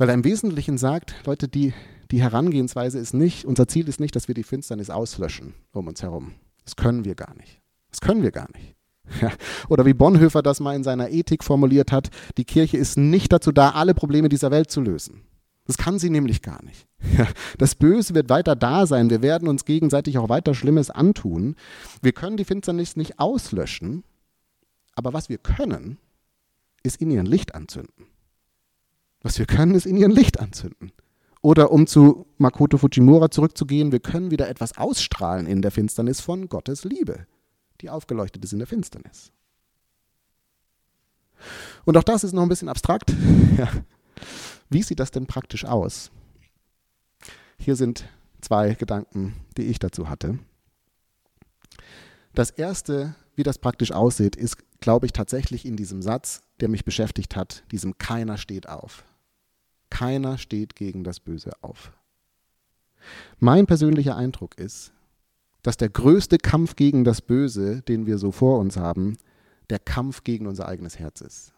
Weil 0.00 0.08
er 0.08 0.14
im 0.14 0.24
Wesentlichen 0.24 0.78
sagt, 0.78 1.14
Leute, 1.26 1.46
die, 1.46 1.74
die 2.10 2.22
Herangehensweise 2.22 2.98
ist 2.98 3.12
nicht, 3.12 3.44
unser 3.44 3.68
Ziel 3.68 3.86
ist 3.86 4.00
nicht, 4.00 4.16
dass 4.16 4.28
wir 4.28 4.34
die 4.34 4.44
Finsternis 4.44 4.88
auslöschen 4.88 5.52
um 5.72 5.88
uns 5.88 6.02
herum. 6.02 6.32
Das 6.64 6.74
können 6.74 7.04
wir 7.04 7.14
gar 7.14 7.34
nicht. 7.36 7.60
Das 7.90 8.00
können 8.00 8.22
wir 8.22 8.30
gar 8.30 8.48
nicht. 8.54 8.76
Ja. 9.20 9.30
Oder 9.68 9.84
wie 9.84 9.92
Bonhoeffer 9.92 10.40
das 10.40 10.58
mal 10.58 10.74
in 10.74 10.84
seiner 10.84 11.10
Ethik 11.10 11.44
formuliert 11.44 11.92
hat, 11.92 12.08
die 12.38 12.46
Kirche 12.46 12.78
ist 12.78 12.96
nicht 12.96 13.30
dazu 13.30 13.52
da, 13.52 13.72
alle 13.72 13.92
Probleme 13.92 14.30
dieser 14.30 14.50
Welt 14.50 14.70
zu 14.70 14.80
lösen. 14.80 15.20
Das 15.66 15.76
kann 15.76 15.98
sie 15.98 16.08
nämlich 16.08 16.40
gar 16.40 16.64
nicht. 16.64 16.86
Ja. 17.18 17.28
Das 17.58 17.74
Böse 17.74 18.14
wird 18.14 18.30
weiter 18.30 18.56
da 18.56 18.86
sein. 18.86 19.10
Wir 19.10 19.20
werden 19.20 19.48
uns 19.48 19.66
gegenseitig 19.66 20.16
auch 20.16 20.30
weiter 20.30 20.54
Schlimmes 20.54 20.88
antun. 20.88 21.56
Wir 22.00 22.12
können 22.12 22.38
die 22.38 22.46
Finsternis 22.46 22.96
nicht 22.96 23.18
auslöschen. 23.18 24.04
Aber 24.94 25.12
was 25.12 25.28
wir 25.28 25.36
können, 25.36 25.98
ist 26.82 27.02
in 27.02 27.10
ihren 27.10 27.26
Licht 27.26 27.54
anzünden. 27.54 28.06
Was 29.22 29.38
wir 29.38 29.46
können, 29.46 29.74
ist 29.74 29.86
in 29.86 29.96
ihren 29.96 30.10
Licht 30.12 30.40
anzünden. 30.40 30.92
Oder 31.42 31.70
um 31.72 31.86
zu 31.86 32.26
Makoto 32.38 32.76
Fujimura 32.78 33.30
zurückzugehen, 33.30 33.92
wir 33.92 34.00
können 34.00 34.30
wieder 34.30 34.48
etwas 34.48 34.76
ausstrahlen 34.76 35.46
in 35.46 35.62
der 35.62 35.70
Finsternis 35.70 36.20
von 36.20 36.48
Gottes 36.48 36.84
Liebe, 36.84 37.26
die 37.80 37.88
aufgeleuchtet 37.88 38.44
ist 38.44 38.52
in 38.52 38.58
der 38.58 38.68
Finsternis. 38.68 39.32
Und 41.84 41.96
auch 41.96 42.02
das 42.02 42.24
ist 42.24 42.34
noch 42.34 42.42
ein 42.42 42.48
bisschen 42.50 42.68
abstrakt. 42.68 43.14
Wie 44.70 44.82
sieht 44.82 45.00
das 45.00 45.10
denn 45.10 45.26
praktisch 45.26 45.64
aus? 45.64 46.10
Hier 47.58 47.76
sind 47.76 48.06
zwei 48.42 48.74
Gedanken, 48.74 49.34
die 49.56 49.64
ich 49.64 49.78
dazu 49.78 50.08
hatte. 50.08 50.38
Das 52.34 52.50
erste, 52.50 53.14
wie 53.34 53.42
das 53.42 53.58
praktisch 53.58 53.92
aussieht, 53.92 54.36
ist, 54.36 54.58
glaube 54.80 55.06
ich, 55.06 55.12
tatsächlich 55.12 55.64
in 55.64 55.76
diesem 55.76 56.02
Satz, 56.02 56.42
der 56.60 56.68
mich 56.68 56.84
beschäftigt 56.84 57.34
hat, 57.34 57.64
diesem 57.72 57.98
Keiner 57.98 58.38
steht 58.38 58.68
auf. 58.68 59.04
Keiner 59.90 60.38
steht 60.38 60.76
gegen 60.76 61.04
das 61.04 61.20
Böse 61.20 61.52
auf. 61.60 61.92
Mein 63.38 63.66
persönlicher 63.66 64.16
Eindruck 64.16 64.58
ist, 64.58 64.92
dass 65.62 65.76
der 65.76 65.90
größte 65.90 66.38
Kampf 66.38 66.76
gegen 66.76 67.04
das 67.04 67.20
Böse, 67.20 67.82
den 67.82 68.06
wir 68.06 68.18
so 68.18 68.30
vor 68.32 68.58
uns 68.58 68.76
haben, 68.76 69.18
der 69.68 69.78
Kampf 69.78 70.24
gegen 70.24 70.46
unser 70.46 70.66
eigenes 70.68 70.98
Herz 70.98 71.20
ist. 71.20 71.52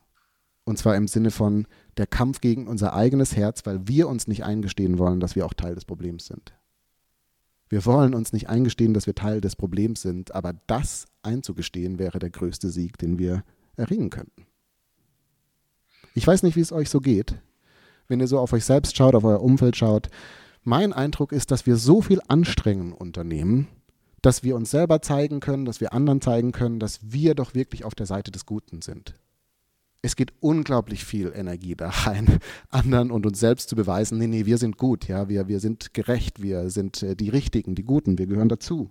Und 0.64 0.78
zwar 0.78 0.96
im 0.96 1.08
Sinne 1.08 1.30
von 1.30 1.66
der 1.96 2.06
Kampf 2.06 2.40
gegen 2.40 2.68
unser 2.68 2.94
eigenes 2.94 3.36
Herz, 3.36 3.66
weil 3.66 3.88
wir 3.88 4.08
uns 4.08 4.28
nicht 4.28 4.44
eingestehen 4.44 4.98
wollen, 4.98 5.20
dass 5.20 5.34
wir 5.34 5.44
auch 5.44 5.54
Teil 5.54 5.74
des 5.74 5.84
Problems 5.84 6.26
sind. 6.26 6.54
Wir 7.68 7.84
wollen 7.86 8.14
uns 8.14 8.32
nicht 8.32 8.48
eingestehen, 8.48 8.94
dass 8.94 9.06
wir 9.06 9.14
Teil 9.14 9.40
des 9.40 9.56
Problems 9.56 10.02
sind, 10.02 10.34
aber 10.34 10.52
das 10.66 11.06
einzugestehen 11.22 11.98
wäre 11.98 12.18
der 12.18 12.30
größte 12.30 12.68
Sieg, 12.68 12.98
den 12.98 13.18
wir 13.18 13.44
erringen 13.76 14.10
könnten. 14.10 14.46
Ich 16.14 16.26
weiß 16.26 16.42
nicht, 16.42 16.54
wie 16.56 16.60
es 16.60 16.72
euch 16.72 16.90
so 16.90 17.00
geht 17.00 17.40
wenn 18.08 18.20
ihr 18.20 18.26
so 18.26 18.38
auf 18.38 18.52
euch 18.52 18.64
selbst 18.64 18.96
schaut, 18.96 19.14
auf 19.14 19.24
euer 19.24 19.42
Umfeld 19.42 19.76
schaut. 19.76 20.08
Mein 20.64 20.92
Eindruck 20.92 21.32
ist, 21.32 21.50
dass 21.50 21.66
wir 21.66 21.76
so 21.76 22.02
viel 22.02 22.20
Anstrengung 22.28 22.92
unternehmen, 22.92 23.68
dass 24.22 24.44
wir 24.44 24.54
uns 24.54 24.70
selber 24.70 25.02
zeigen 25.02 25.40
können, 25.40 25.64
dass 25.64 25.80
wir 25.80 25.92
anderen 25.92 26.20
zeigen 26.20 26.52
können, 26.52 26.78
dass 26.78 27.00
wir 27.02 27.34
doch 27.34 27.54
wirklich 27.54 27.84
auf 27.84 27.94
der 27.94 28.06
Seite 28.06 28.30
des 28.30 28.46
Guten 28.46 28.80
sind. 28.80 29.14
Es 30.00 30.16
geht 30.16 30.32
unglaublich 30.40 31.04
viel 31.04 31.32
Energie 31.34 31.76
da 31.76 31.88
rein, 31.88 32.38
anderen 32.70 33.10
und 33.10 33.26
uns 33.26 33.40
selbst 33.40 33.68
zu 33.68 33.76
beweisen, 33.76 34.18
nee, 34.18 34.26
nee, 34.26 34.46
wir 34.46 34.58
sind 34.58 34.76
gut, 34.76 35.08
ja, 35.08 35.28
wir, 35.28 35.48
wir 35.48 35.60
sind 35.60 35.94
gerecht, 35.94 36.42
wir 36.42 36.70
sind 36.70 37.02
äh, 37.02 37.16
die 37.16 37.28
Richtigen, 37.28 37.74
die 37.74 37.84
Guten, 37.84 38.18
wir 38.18 38.26
gehören 38.26 38.48
dazu. 38.48 38.90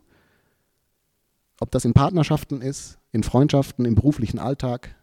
Ob 1.60 1.72
das 1.72 1.86
in 1.86 1.94
Partnerschaften 1.94 2.62
ist, 2.62 2.98
in 3.12 3.24
Freundschaften, 3.24 3.86
im 3.86 3.96
beruflichen 3.96 4.40
Alltag, 4.40 4.96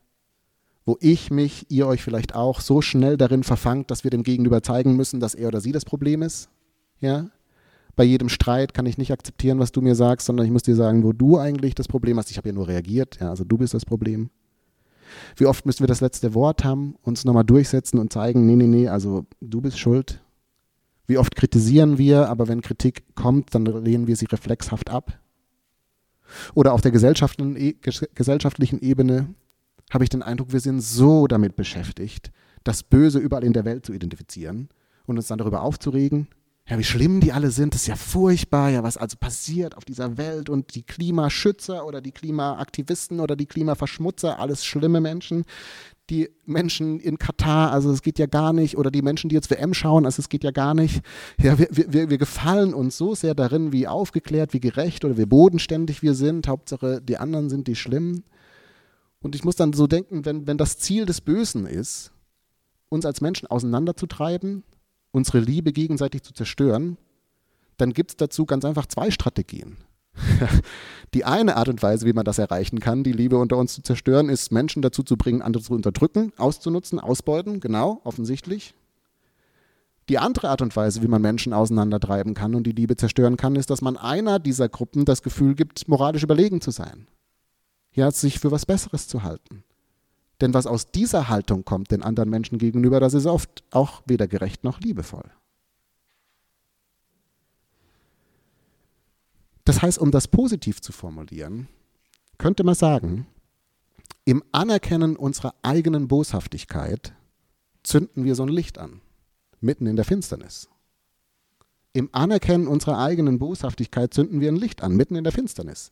wo 0.88 0.96
ich 1.00 1.30
mich, 1.30 1.66
ihr 1.68 1.86
euch 1.86 2.02
vielleicht 2.02 2.34
auch, 2.34 2.62
so 2.62 2.80
schnell 2.80 3.18
darin 3.18 3.44
verfangt, 3.44 3.90
dass 3.90 4.04
wir 4.04 4.10
dem 4.10 4.22
Gegenüber 4.22 4.62
zeigen 4.62 4.96
müssen, 4.96 5.20
dass 5.20 5.34
er 5.34 5.48
oder 5.48 5.60
sie 5.60 5.70
das 5.70 5.84
Problem 5.84 6.22
ist. 6.22 6.48
Ja? 6.98 7.28
Bei 7.94 8.04
jedem 8.04 8.30
Streit 8.30 8.72
kann 8.72 8.86
ich 8.86 8.96
nicht 8.96 9.12
akzeptieren, 9.12 9.58
was 9.58 9.70
du 9.70 9.82
mir 9.82 9.94
sagst, 9.94 10.26
sondern 10.26 10.46
ich 10.46 10.50
muss 10.50 10.62
dir 10.62 10.74
sagen, 10.74 11.04
wo 11.04 11.12
du 11.12 11.36
eigentlich 11.36 11.74
das 11.74 11.88
Problem 11.88 12.16
hast. 12.16 12.30
Ich 12.30 12.38
habe 12.38 12.48
ja 12.48 12.54
nur 12.54 12.68
reagiert, 12.68 13.18
ja, 13.20 13.28
also 13.28 13.44
du 13.44 13.58
bist 13.58 13.74
das 13.74 13.84
Problem. 13.84 14.30
Wie 15.36 15.44
oft 15.44 15.66
müssen 15.66 15.80
wir 15.80 15.88
das 15.88 16.00
letzte 16.00 16.32
Wort 16.32 16.64
haben, 16.64 16.94
uns 17.02 17.26
nochmal 17.26 17.44
durchsetzen 17.44 17.98
und 17.98 18.10
zeigen, 18.10 18.46
nee, 18.46 18.56
nee, 18.56 18.66
nee, 18.66 18.88
also 18.88 19.26
du 19.42 19.60
bist 19.60 19.78
schuld. 19.78 20.22
Wie 21.06 21.18
oft 21.18 21.36
kritisieren 21.36 21.98
wir, 21.98 22.30
aber 22.30 22.48
wenn 22.48 22.62
Kritik 22.62 23.14
kommt, 23.14 23.54
dann 23.54 23.66
lehnen 23.66 24.06
wir 24.06 24.16
sie 24.16 24.26
reflexhaft 24.26 24.88
ab. 24.88 25.20
Oder 26.54 26.72
auf 26.72 26.80
der 26.80 26.94
e, 26.94 27.74
gesellschaftlichen 28.14 28.80
Ebene 28.80 29.34
habe 29.90 30.04
ich 30.04 30.10
den 30.10 30.22
Eindruck, 30.22 30.52
wir 30.52 30.60
sind 30.60 30.80
so 30.80 31.26
damit 31.26 31.56
beschäftigt, 31.56 32.30
das 32.64 32.82
Böse 32.82 33.18
überall 33.18 33.44
in 33.44 33.52
der 33.52 33.64
Welt 33.64 33.86
zu 33.86 33.92
identifizieren 33.92 34.68
und 35.06 35.16
uns 35.16 35.28
dann 35.28 35.38
darüber 35.38 35.62
aufzuregen, 35.62 36.28
ja, 36.68 36.78
wie 36.78 36.84
schlimm 36.84 37.20
die 37.20 37.32
alle 37.32 37.50
sind, 37.50 37.72
das 37.72 37.82
ist 37.82 37.86
ja 37.86 37.96
furchtbar, 37.96 38.68
ja, 38.68 38.82
was 38.82 38.98
also 38.98 39.16
passiert 39.18 39.74
auf 39.76 39.86
dieser 39.86 40.18
Welt 40.18 40.50
und 40.50 40.74
die 40.74 40.82
Klimaschützer 40.82 41.86
oder 41.86 42.02
die 42.02 42.12
Klimaaktivisten 42.12 43.20
oder 43.20 43.36
die 43.36 43.46
Klimaverschmutzer, 43.46 44.38
alles 44.38 44.64
schlimme 44.64 45.00
Menschen. 45.00 45.44
Die 46.10 46.30
Menschen 46.44 47.00
in 47.00 47.18
Katar, 47.18 47.70
also 47.70 47.90
es 47.90 48.02
geht 48.02 48.18
ja 48.18 48.26
gar 48.26 48.54
nicht, 48.54 48.78
oder 48.78 48.90
die 48.90 49.02
Menschen, 49.02 49.28
die 49.28 49.34
jetzt 49.34 49.50
WM 49.50 49.74
schauen, 49.74 50.06
also 50.06 50.20
es 50.20 50.28
geht 50.28 50.44
ja 50.44 50.50
gar 50.50 50.74
nicht. 50.74 51.02
Ja, 51.40 51.58
wir, 51.58 51.68
wir, 51.70 52.10
wir 52.10 52.18
gefallen 52.18 52.74
uns 52.74 52.96
so 52.96 53.14
sehr 53.14 53.34
darin, 53.34 53.72
wie 53.72 53.86
aufgeklärt, 53.86 54.52
wie 54.52 54.60
gerecht 54.60 55.04
oder 55.04 55.16
wie 55.16 55.26
bodenständig 55.26 56.02
wir 56.02 56.14
sind. 56.14 56.48
Hauptsache, 56.48 57.00
die 57.02 57.18
anderen 57.18 57.50
sind 57.50 57.66
die 57.66 57.76
Schlimmen. 57.76 58.24
Und 59.20 59.34
ich 59.34 59.44
muss 59.44 59.56
dann 59.56 59.72
so 59.72 59.86
denken, 59.86 60.24
wenn, 60.24 60.46
wenn 60.46 60.58
das 60.58 60.78
Ziel 60.78 61.06
des 61.06 61.20
Bösen 61.20 61.66
ist, 61.66 62.12
uns 62.88 63.04
als 63.04 63.20
Menschen 63.20 63.48
auseinanderzutreiben, 63.48 64.62
unsere 65.10 65.40
Liebe 65.40 65.72
gegenseitig 65.72 66.22
zu 66.22 66.32
zerstören, 66.32 66.96
dann 67.76 67.92
gibt 67.92 68.12
es 68.12 68.16
dazu 68.16 68.46
ganz 68.46 68.64
einfach 68.64 68.86
zwei 68.86 69.10
Strategien. 69.10 69.78
die 71.14 71.24
eine 71.24 71.56
Art 71.56 71.68
und 71.68 71.82
Weise, 71.82 72.06
wie 72.06 72.12
man 72.12 72.24
das 72.24 72.38
erreichen 72.38 72.80
kann, 72.80 73.04
die 73.04 73.12
Liebe 73.12 73.38
unter 73.38 73.56
uns 73.56 73.74
zu 73.74 73.82
zerstören, 73.82 74.28
ist, 74.28 74.52
Menschen 74.52 74.82
dazu 74.82 75.02
zu 75.02 75.16
bringen, 75.16 75.42
andere 75.42 75.62
zu 75.62 75.72
unterdrücken, 75.72 76.32
auszunutzen, 76.36 76.98
ausbeuten, 76.98 77.60
genau, 77.60 78.00
offensichtlich. 78.04 78.74
Die 80.08 80.18
andere 80.18 80.48
Art 80.48 80.62
und 80.62 80.74
Weise, 80.74 81.02
wie 81.02 81.08
man 81.08 81.20
Menschen 81.20 81.52
auseinandertreiben 81.52 82.34
kann 82.34 82.54
und 82.54 82.66
die 82.66 82.72
Liebe 82.72 82.96
zerstören 82.96 83.36
kann, 83.36 83.56
ist, 83.56 83.70
dass 83.70 83.82
man 83.82 83.96
einer 83.96 84.38
dieser 84.38 84.68
Gruppen 84.68 85.04
das 85.04 85.22
Gefühl 85.22 85.54
gibt, 85.54 85.86
moralisch 85.86 86.22
überlegen 86.22 86.60
zu 86.60 86.70
sein. 86.70 87.06
Ja, 87.98 88.12
sich 88.12 88.38
für 88.38 88.52
was 88.52 88.64
Besseres 88.64 89.08
zu 89.08 89.24
halten. 89.24 89.64
Denn 90.40 90.54
was 90.54 90.68
aus 90.68 90.92
dieser 90.92 91.28
Haltung 91.28 91.64
kommt 91.64 91.90
den 91.90 92.04
anderen 92.04 92.30
Menschen 92.30 92.56
gegenüber, 92.58 93.00
das 93.00 93.12
ist 93.12 93.26
oft 93.26 93.64
auch 93.72 94.02
weder 94.06 94.28
gerecht 94.28 94.62
noch 94.62 94.78
liebevoll. 94.78 95.28
Das 99.64 99.82
heißt, 99.82 99.98
um 99.98 100.12
das 100.12 100.28
positiv 100.28 100.80
zu 100.80 100.92
formulieren, 100.92 101.66
könnte 102.38 102.62
man 102.62 102.76
sagen, 102.76 103.26
im 104.24 104.44
Anerkennen 104.52 105.16
unserer 105.16 105.56
eigenen 105.62 106.06
Boshaftigkeit 106.06 107.14
zünden 107.82 108.22
wir 108.22 108.36
so 108.36 108.44
ein 108.44 108.48
Licht 108.48 108.78
an, 108.78 109.00
mitten 109.60 109.88
in 109.88 109.96
der 109.96 110.04
Finsternis. 110.04 110.68
Im 111.94 112.10
Anerkennen 112.12 112.68
unserer 112.68 112.98
eigenen 112.98 113.40
Boshaftigkeit 113.40 114.14
zünden 114.14 114.40
wir 114.40 114.52
ein 114.52 114.56
Licht 114.56 114.84
an, 114.84 114.94
mitten 114.94 115.16
in 115.16 115.24
der 115.24 115.32
Finsternis. 115.32 115.90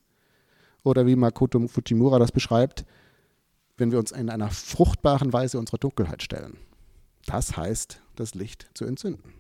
Oder 0.87 1.05
wie 1.05 1.17
Makoto 1.17 1.67
Fujimura 1.67 2.21
das 2.21 2.31
beschreibt, 2.31 2.85
wenn 3.77 3.91
wir 3.91 3.99
uns 3.99 4.13
in 4.13 4.31
einer 4.31 4.51
fruchtbaren 4.51 5.33
Weise 5.33 5.59
unserer 5.59 5.79
Dunkelheit 5.79 6.23
stellen. 6.23 6.59
Das 7.27 7.57
heißt, 7.57 8.01
das 8.15 8.37
Licht 8.37 8.71
zu 8.75 8.85
entzünden. 8.85 9.33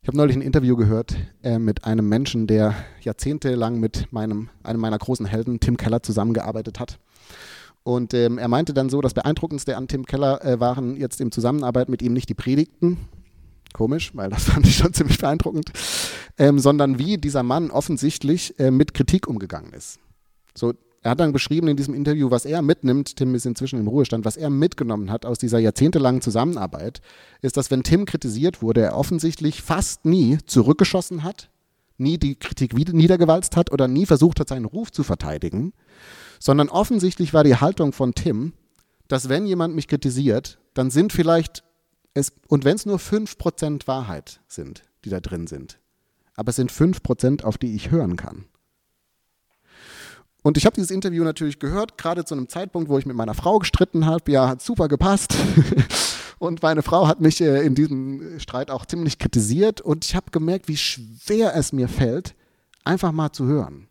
Ich 0.00 0.08
habe 0.08 0.16
neulich 0.16 0.34
ein 0.34 0.40
Interview 0.40 0.76
gehört 0.76 1.14
äh, 1.42 1.58
mit 1.58 1.84
einem 1.84 2.08
Menschen, 2.08 2.46
der 2.46 2.74
jahrzehntelang 3.02 3.78
mit 3.78 4.10
meinem, 4.14 4.48
einem 4.62 4.80
meiner 4.80 4.98
großen 4.98 5.26
Helden, 5.26 5.60
Tim 5.60 5.76
Keller, 5.76 6.02
zusammengearbeitet 6.02 6.80
hat. 6.80 6.98
Und 7.82 8.14
ähm, 8.14 8.38
er 8.38 8.48
meinte 8.48 8.72
dann 8.72 8.88
so, 8.88 9.02
das 9.02 9.12
Beeindruckendste 9.12 9.76
an 9.76 9.88
Tim 9.88 10.06
Keller 10.06 10.42
äh, 10.42 10.58
waren 10.58 10.96
jetzt 10.96 11.20
im 11.20 11.32
Zusammenarbeit 11.32 11.90
mit 11.90 12.00
ihm 12.00 12.14
nicht 12.14 12.30
die 12.30 12.34
Predigten, 12.34 12.96
komisch, 13.72 14.12
weil 14.14 14.30
das 14.30 14.44
fand 14.50 14.66
ich 14.66 14.76
schon 14.76 14.92
ziemlich 14.92 15.18
beeindruckend, 15.18 15.72
ähm, 16.38 16.58
sondern 16.58 16.98
wie 16.98 17.18
dieser 17.18 17.42
Mann 17.42 17.70
offensichtlich 17.70 18.58
äh, 18.58 18.70
mit 18.70 18.94
Kritik 18.94 19.26
umgegangen 19.26 19.72
ist. 19.72 19.98
So, 20.54 20.74
er 21.02 21.12
hat 21.12 21.20
dann 21.20 21.32
beschrieben 21.32 21.66
in 21.66 21.76
diesem 21.76 21.94
Interview, 21.94 22.30
was 22.30 22.44
er 22.44 22.62
mitnimmt, 22.62 23.16
Tim 23.16 23.34
ist 23.34 23.44
inzwischen 23.44 23.80
im 23.80 23.88
Ruhestand, 23.88 24.24
was 24.24 24.36
er 24.36 24.50
mitgenommen 24.50 25.10
hat 25.10 25.26
aus 25.26 25.38
dieser 25.38 25.58
jahrzehntelangen 25.58 26.22
Zusammenarbeit, 26.22 27.00
ist, 27.40 27.56
dass 27.56 27.72
wenn 27.72 27.82
Tim 27.82 28.04
kritisiert 28.04 28.62
wurde, 28.62 28.82
er 28.82 28.96
offensichtlich 28.96 29.62
fast 29.62 30.04
nie 30.04 30.38
zurückgeschossen 30.46 31.24
hat, 31.24 31.50
nie 31.98 32.18
die 32.18 32.36
Kritik 32.36 32.74
niedergewalzt 32.74 33.56
hat 33.56 33.72
oder 33.72 33.88
nie 33.88 34.06
versucht 34.06 34.38
hat, 34.38 34.48
seinen 34.48 34.64
Ruf 34.64 34.92
zu 34.92 35.02
verteidigen, 35.02 35.72
sondern 36.38 36.68
offensichtlich 36.68 37.34
war 37.34 37.42
die 37.42 37.56
Haltung 37.56 37.92
von 37.92 38.14
Tim, 38.14 38.52
dass 39.08 39.28
wenn 39.28 39.46
jemand 39.46 39.74
mich 39.74 39.88
kritisiert, 39.88 40.58
dann 40.74 40.90
sind 40.90 41.12
vielleicht 41.12 41.64
es, 42.14 42.32
und 42.48 42.64
wenn 42.64 42.76
es 42.76 42.86
nur 42.86 42.98
5% 42.98 43.86
Wahrheit 43.86 44.40
sind, 44.48 44.82
die 45.04 45.10
da 45.10 45.20
drin 45.20 45.46
sind, 45.46 45.78
aber 46.34 46.50
es 46.50 46.56
sind 46.56 46.72
5%, 46.72 47.44
auf 47.44 47.58
die 47.58 47.74
ich 47.74 47.90
hören 47.90 48.16
kann. 48.16 48.46
Und 50.42 50.56
ich 50.56 50.66
habe 50.66 50.74
dieses 50.74 50.90
Interview 50.90 51.22
natürlich 51.22 51.60
gehört, 51.60 51.96
gerade 51.96 52.24
zu 52.24 52.34
einem 52.34 52.48
Zeitpunkt, 52.48 52.88
wo 52.88 52.98
ich 52.98 53.06
mit 53.06 53.16
meiner 53.16 53.34
Frau 53.34 53.58
gestritten 53.60 54.06
habe. 54.06 54.30
Ja, 54.32 54.48
hat 54.48 54.60
super 54.60 54.88
gepasst. 54.88 55.36
und 56.38 56.62
meine 56.62 56.82
Frau 56.82 57.06
hat 57.06 57.20
mich 57.20 57.40
äh, 57.40 57.64
in 57.64 57.76
diesem 57.76 58.40
Streit 58.40 58.70
auch 58.70 58.84
ziemlich 58.84 59.20
kritisiert. 59.20 59.80
Und 59.80 60.04
ich 60.04 60.16
habe 60.16 60.32
gemerkt, 60.32 60.66
wie 60.66 60.76
schwer 60.76 61.54
es 61.54 61.72
mir 61.72 61.88
fällt, 61.88 62.34
einfach 62.82 63.12
mal 63.12 63.30
zu 63.30 63.46
hören. 63.46 63.88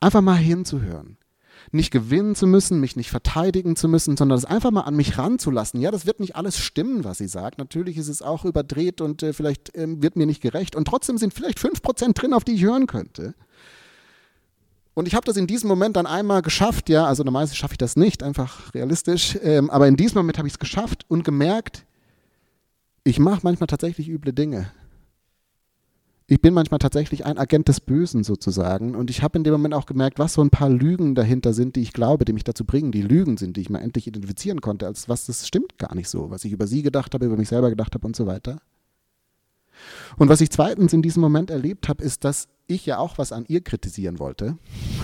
Einfach 0.00 0.22
mal 0.22 0.36
hinzuhören. 0.36 1.18
Nicht 1.72 1.92
gewinnen 1.92 2.34
zu 2.34 2.46
müssen, 2.46 2.80
mich 2.80 2.96
nicht 2.96 3.10
verteidigen 3.10 3.76
zu 3.76 3.88
müssen, 3.88 4.16
sondern 4.16 4.36
das 4.36 4.44
einfach 4.44 4.72
mal 4.72 4.82
an 4.82 4.96
mich 4.96 5.18
ranzulassen. 5.18 5.80
Ja, 5.80 5.90
das 5.90 6.04
wird 6.04 6.18
nicht 6.18 6.34
alles 6.34 6.58
stimmen, 6.58 7.04
was 7.04 7.18
sie 7.18 7.28
sagt. 7.28 7.58
Natürlich 7.58 7.96
ist 7.96 8.08
es 8.08 8.22
auch 8.22 8.44
überdreht 8.44 9.00
und 9.00 9.22
äh, 9.22 9.32
vielleicht 9.32 9.74
äh, 9.76 9.86
wird 10.02 10.16
mir 10.16 10.26
nicht 10.26 10.42
gerecht. 10.42 10.74
Und 10.74 10.86
trotzdem 10.86 11.16
sind 11.16 11.32
vielleicht 11.32 11.58
5% 11.58 12.14
drin, 12.14 12.32
auf 12.32 12.42
die 12.42 12.54
ich 12.54 12.62
hören 12.62 12.86
könnte. 12.86 13.34
Und 14.94 15.06
ich 15.06 15.14
habe 15.14 15.24
das 15.24 15.36
in 15.36 15.46
diesem 15.46 15.68
Moment 15.68 15.96
dann 15.96 16.06
einmal 16.06 16.42
geschafft, 16.42 16.88
ja, 16.88 17.06
also 17.06 17.22
normalerweise 17.22 17.54
schaffe 17.54 17.74
ich 17.74 17.78
das 17.78 17.96
nicht, 17.96 18.22
einfach 18.22 18.74
realistisch, 18.74 19.38
ähm, 19.42 19.70
aber 19.70 19.86
in 19.86 19.96
diesem 19.96 20.18
Moment 20.18 20.38
habe 20.38 20.48
ich 20.48 20.54
es 20.54 20.58
geschafft 20.58 21.04
und 21.08 21.22
gemerkt, 21.24 21.86
ich 23.04 23.18
mache 23.18 23.40
manchmal 23.42 23.68
tatsächlich 23.68 24.08
üble 24.08 24.32
Dinge. 24.32 24.70
Ich 26.30 26.40
bin 26.40 26.54
manchmal 26.54 26.78
tatsächlich 26.78 27.26
ein 27.26 27.38
Agent 27.38 27.66
des 27.66 27.80
Bösen 27.80 28.22
sozusagen. 28.22 28.94
Und 28.94 29.10
ich 29.10 29.24
habe 29.24 29.36
in 29.36 29.42
dem 29.42 29.52
Moment 29.52 29.74
auch 29.74 29.84
gemerkt, 29.84 30.20
was 30.20 30.34
so 30.34 30.42
ein 30.42 30.50
paar 30.50 30.70
Lügen 30.70 31.16
dahinter 31.16 31.52
sind, 31.52 31.74
die 31.74 31.82
ich 31.82 31.92
glaube, 31.92 32.24
die 32.24 32.32
mich 32.32 32.44
dazu 32.44 32.64
bringen, 32.64 32.92
die 32.92 33.02
Lügen 33.02 33.36
sind, 33.36 33.56
die 33.56 33.62
ich 33.62 33.68
mal 33.68 33.80
endlich 33.80 34.06
identifizieren 34.06 34.60
konnte, 34.60 34.86
als 34.86 35.08
was 35.08 35.26
das 35.26 35.48
stimmt 35.48 35.76
gar 35.76 35.92
nicht 35.96 36.08
so, 36.08 36.30
was 36.30 36.44
ich 36.44 36.52
über 36.52 36.68
sie 36.68 36.82
gedacht 36.82 37.14
habe, 37.14 37.26
über 37.26 37.36
mich 37.36 37.48
selber 37.48 37.68
gedacht 37.68 37.92
habe 37.94 38.06
und 38.06 38.14
so 38.14 38.28
weiter. 38.28 38.62
Und 40.18 40.28
was 40.28 40.40
ich 40.40 40.50
zweitens 40.50 40.92
in 40.92 41.02
diesem 41.02 41.20
Moment 41.20 41.50
erlebt 41.50 41.88
habe, 41.88 42.04
ist, 42.04 42.22
dass 42.22 42.46
ich 42.68 42.86
ja 42.86 42.98
auch 42.98 43.18
was 43.18 43.32
an 43.32 43.44
ihr 43.48 43.62
kritisieren 43.62 44.20
wollte. 44.20 44.56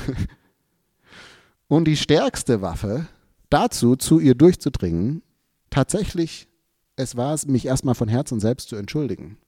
Und 1.66 1.86
die 1.86 1.96
stärkste 1.96 2.62
Waffe 2.62 3.08
dazu, 3.50 3.96
zu 3.96 4.20
ihr 4.20 4.36
durchzudringen, 4.36 5.22
tatsächlich 5.70 6.46
es 6.94 7.16
war 7.16 7.34
es, 7.34 7.46
mich 7.46 7.66
erstmal 7.66 7.96
von 7.96 8.06
Herzen 8.06 8.38
selbst 8.38 8.68
zu 8.68 8.76
entschuldigen. 8.76 9.38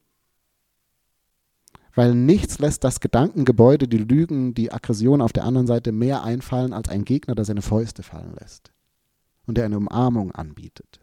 Weil 1.99 2.15
nichts 2.15 2.61
lässt 2.61 2.85
das 2.85 3.01
Gedankengebäude, 3.01 3.89
die 3.89 3.99
Lügen, 3.99 4.55
die 4.55 4.71
Aggression 4.71 5.21
auf 5.21 5.33
der 5.33 5.43
anderen 5.43 5.67
Seite 5.67 5.91
mehr 5.91 6.23
einfallen 6.23 6.73
als 6.73 6.89
ein 6.89 7.05
Gegner, 7.05 7.35
der 7.35 7.45
seine 7.45 7.61
Fäuste 7.61 8.05
fallen 8.05 8.37
lässt 8.39 8.71
und 9.47 9.59
der 9.59 9.65
eine 9.65 9.79
Umarmung 9.79 10.31
anbietet. 10.31 11.01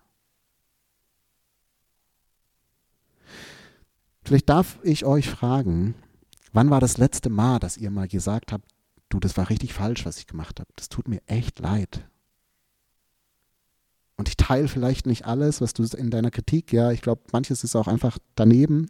Vielleicht 4.23 4.47
darf 4.47 4.79
ich 4.83 5.03
euch 5.03 5.29
fragen, 5.29 5.95
wann 6.53 6.69
war 6.69 6.79
das 6.79 6.97
letzte 6.97 7.29
Mal, 7.29 7.59
dass 7.59 7.75
ihr 7.75 7.91
mal 7.91 8.07
gesagt 8.07 8.53
habt, 8.53 8.69
du, 9.09 9.19
das 9.19 9.35
war 9.35 9.49
richtig 9.49 9.73
falsch, 9.73 10.05
was 10.05 10.19
ich 10.19 10.27
gemacht 10.27 10.61
habe. 10.61 10.69
Das 10.77 10.87
tut 10.87 11.09
mir 11.09 11.19
echt 11.25 11.59
leid. 11.59 12.07
Und 14.15 14.29
ich 14.29 14.37
teile 14.37 14.69
vielleicht 14.69 15.07
nicht 15.07 15.25
alles, 15.25 15.59
was 15.59 15.73
du 15.73 15.83
in 15.83 16.09
deiner 16.09 16.31
Kritik, 16.31 16.71
ja, 16.71 16.91
ich 16.93 17.01
glaube, 17.01 17.23
manches 17.33 17.65
ist 17.65 17.75
auch 17.75 17.89
einfach 17.89 18.17
daneben. 18.35 18.87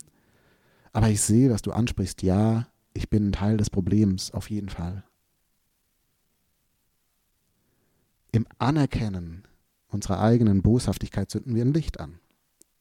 Aber 0.95 1.10
ich 1.10 1.19
sehe, 1.19 1.49
was 1.51 1.62
du 1.62 1.73
ansprichst. 1.73 2.21
Ja, 2.21 2.69
ich 2.93 3.10
bin 3.10 3.27
ein 3.27 3.31
Teil 3.34 3.58
des 3.58 3.69
Problems, 3.69 4.31
auf 4.31 4.49
jeden 4.49 4.69
Fall. 4.69 5.03
Im 8.31 8.47
Anerkennen 8.60 9.43
unserer 9.89 10.21
eigenen 10.21 10.62
Boshaftigkeit 10.62 11.29
zünden 11.29 11.53
wir 11.53 11.65
ein 11.65 11.73
Licht 11.73 11.99
an, 11.99 12.19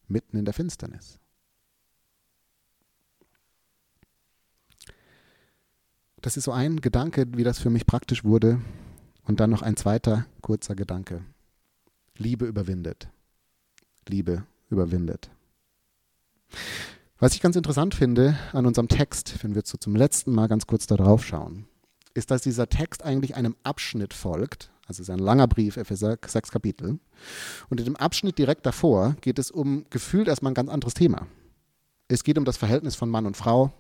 mitten 0.06 0.36
in 0.36 0.44
der 0.44 0.54
Finsternis. 0.54 1.18
Das 6.20 6.36
ist 6.36 6.44
so 6.44 6.52
ein 6.52 6.80
Gedanke, 6.80 7.26
wie 7.34 7.42
das 7.42 7.58
für 7.58 7.70
mich 7.70 7.84
praktisch 7.84 8.22
wurde. 8.22 8.60
Und 9.24 9.40
dann 9.40 9.50
noch 9.50 9.62
ein 9.62 9.76
zweiter 9.76 10.26
kurzer 10.40 10.76
Gedanke. 10.76 11.24
Liebe 12.16 12.46
überwindet. 12.46 13.08
Liebe 14.06 14.46
überwindet. 14.70 15.30
Was 17.20 17.34
ich 17.34 17.40
ganz 17.40 17.54
interessant 17.54 17.94
finde 17.94 18.36
an 18.52 18.66
unserem 18.66 18.88
Text, 18.88 19.42
wenn 19.42 19.54
wir 19.54 19.62
so 19.64 19.78
zum 19.78 19.94
letzten 19.94 20.32
Mal 20.32 20.48
ganz 20.48 20.66
kurz 20.66 20.86
da 20.86 20.96
drauf 20.96 21.24
schauen, 21.24 21.66
ist, 22.12 22.32
dass 22.32 22.42
dieser 22.42 22.68
Text 22.68 23.04
eigentlich 23.04 23.36
einem 23.36 23.54
Abschnitt 23.62 24.12
folgt. 24.12 24.72
Also 24.88 25.00
es 25.00 25.08
ist 25.08 25.10
ein 25.10 25.20
langer 25.20 25.46
Brief, 25.46 25.76
Epheser, 25.76 26.18
sechs 26.26 26.50
Kapitel. 26.50 26.98
Und 27.70 27.80
in 27.80 27.84
dem 27.84 27.96
Abschnitt 27.96 28.36
direkt 28.36 28.66
davor 28.66 29.14
geht 29.20 29.38
es 29.38 29.52
um 29.52 29.84
gefühlt 29.90 30.26
erstmal 30.26 30.50
ein 30.50 30.56
ganz 30.56 30.70
anderes 30.70 30.94
Thema. 30.94 31.28
Es 32.08 32.24
geht 32.24 32.36
um 32.36 32.44
das 32.44 32.56
Verhältnis 32.56 32.96
von 32.96 33.08
Mann 33.08 33.26
und 33.26 33.36
Frau, 33.36 33.72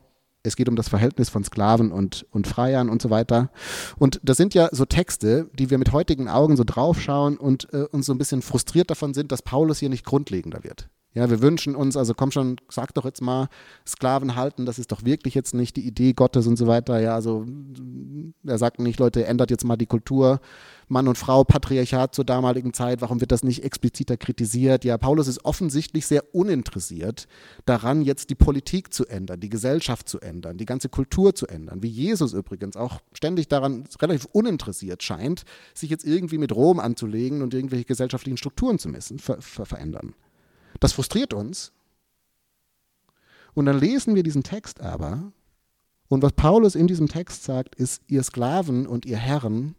es 0.44 0.56
geht 0.56 0.68
um 0.68 0.76
das 0.76 0.88
Verhältnis 0.88 1.28
von 1.28 1.42
Sklaven 1.42 1.90
und, 1.90 2.26
und 2.30 2.46
Freiern 2.46 2.88
und 2.88 3.02
so 3.02 3.10
weiter. 3.10 3.50
Und 3.96 4.20
das 4.22 4.36
sind 4.36 4.54
ja 4.54 4.68
so 4.70 4.84
Texte, 4.84 5.50
die 5.54 5.70
wir 5.70 5.78
mit 5.78 5.90
heutigen 5.90 6.28
Augen 6.28 6.56
so 6.56 6.64
draufschauen 6.64 7.36
und 7.36 7.72
äh, 7.72 7.86
uns 7.90 8.06
so 8.06 8.12
ein 8.12 8.18
bisschen 8.18 8.42
frustriert 8.42 8.90
davon 8.90 9.12
sind, 9.12 9.32
dass 9.32 9.42
Paulus 9.42 9.80
hier 9.80 9.88
nicht 9.88 10.04
grundlegender 10.04 10.62
wird. 10.62 10.88
Ja, 11.14 11.30
wir 11.30 11.40
wünschen 11.40 11.76
uns, 11.76 11.96
also 11.96 12.12
komm 12.12 12.32
schon, 12.32 12.56
sag 12.68 12.92
doch 12.94 13.04
jetzt 13.04 13.22
mal, 13.22 13.48
Sklaven 13.86 14.34
halten, 14.34 14.66
das 14.66 14.80
ist 14.80 14.90
doch 14.90 15.04
wirklich 15.04 15.34
jetzt 15.34 15.54
nicht 15.54 15.76
die 15.76 15.86
Idee 15.86 16.12
Gottes 16.12 16.48
und 16.48 16.56
so 16.56 16.66
weiter. 16.66 17.00
Ja, 17.00 17.14
also 17.14 17.46
er 18.44 18.58
sagt 18.58 18.80
nicht, 18.80 18.98
Leute, 18.98 19.24
ändert 19.24 19.52
jetzt 19.52 19.64
mal 19.64 19.76
die 19.76 19.86
Kultur. 19.86 20.40
Mann 20.88 21.06
und 21.06 21.16
Frau, 21.16 21.44
Patriarchat 21.44 22.14
zur 22.14 22.24
damaligen 22.24 22.74
Zeit, 22.74 23.00
warum 23.00 23.20
wird 23.20 23.30
das 23.30 23.44
nicht 23.44 23.62
expliziter 23.62 24.16
kritisiert? 24.16 24.84
Ja, 24.84 24.98
Paulus 24.98 25.28
ist 25.28 25.44
offensichtlich 25.44 26.04
sehr 26.04 26.34
uninteressiert 26.34 27.28
daran, 27.64 28.02
jetzt 28.02 28.28
die 28.30 28.34
Politik 28.34 28.92
zu 28.92 29.06
ändern, 29.06 29.38
die 29.38 29.48
Gesellschaft 29.48 30.08
zu 30.08 30.20
ändern, 30.20 30.58
die 30.58 30.66
ganze 30.66 30.88
Kultur 30.88 31.34
zu 31.34 31.46
ändern, 31.46 31.82
wie 31.82 31.88
Jesus 31.88 32.32
übrigens 32.32 32.76
auch 32.76 33.00
ständig 33.12 33.46
daran 33.46 33.84
relativ 34.02 34.26
uninteressiert 34.32 35.02
scheint, 35.02 35.44
sich 35.74 35.90
jetzt 35.90 36.04
irgendwie 36.04 36.38
mit 36.38 36.52
Rom 36.54 36.80
anzulegen 36.80 37.40
und 37.42 37.54
irgendwelche 37.54 37.84
gesellschaftlichen 37.84 38.36
Strukturen 38.36 38.80
zu 38.80 38.88
messen, 38.88 39.20
ver 39.20 39.40
ver 39.40 39.64
verändern. 39.64 40.14
Das 40.80 40.92
frustriert 40.92 41.32
uns. 41.32 41.72
Und 43.54 43.66
dann 43.66 43.78
lesen 43.78 44.14
wir 44.14 44.22
diesen 44.22 44.42
Text 44.42 44.80
aber. 44.80 45.32
Und 46.08 46.22
was 46.22 46.32
Paulus 46.32 46.74
in 46.74 46.86
diesem 46.86 47.08
Text 47.08 47.44
sagt, 47.44 47.74
ist, 47.76 48.02
ihr 48.08 48.22
Sklaven 48.22 48.86
und 48.86 49.06
ihr 49.06 49.16
Herren 49.16 49.74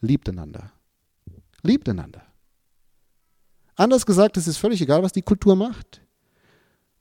liebt 0.00 0.28
einander. 0.28 0.72
Liebt 1.62 1.88
einander. 1.88 2.22
Anders 3.76 4.06
gesagt, 4.06 4.36
es 4.36 4.46
ist 4.46 4.58
völlig 4.58 4.80
egal, 4.80 5.02
was 5.02 5.12
die 5.12 5.22
Kultur 5.22 5.56
macht. 5.56 6.00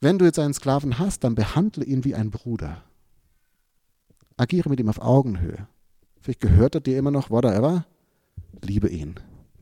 Wenn 0.02 0.18
du 0.18 0.26
jetzt 0.26 0.40
einen 0.40 0.54
Sklaven 0.54 0.98
hast, 1.00 1.24
dann 1.24 1.36
behandle 1.36 1.86
ihn 1.86 2.04
wie 2.04 2.16
ein 2.16 2.32
Bruder. 2.32 2.84
Agiere 4.38 4.70
mit 4.70 4.80
ihm 4.80 4.90
auf 4.90 5.00
Augenhöhe. 5.00 5.68
Vielleicht 6.20 6.42
gehört 6.42 6.76
er 6.76 6.82
dir 6.82 6.98
immer 6.98 7.12
noch, 7.12 7.30
whatever. 7.30 7.86
Liebe 8.62 8.90
ihn. 8.90 9.16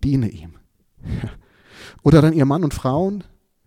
Diene 0.04 0.30
ihm. 0.30 0.56
Oder 2.04 2.22
dann 2.22 2.34
ihr 2.34 2.46
Mann 2.46 2.64
und 2.64 2.74
Frauen, 2.74 3.24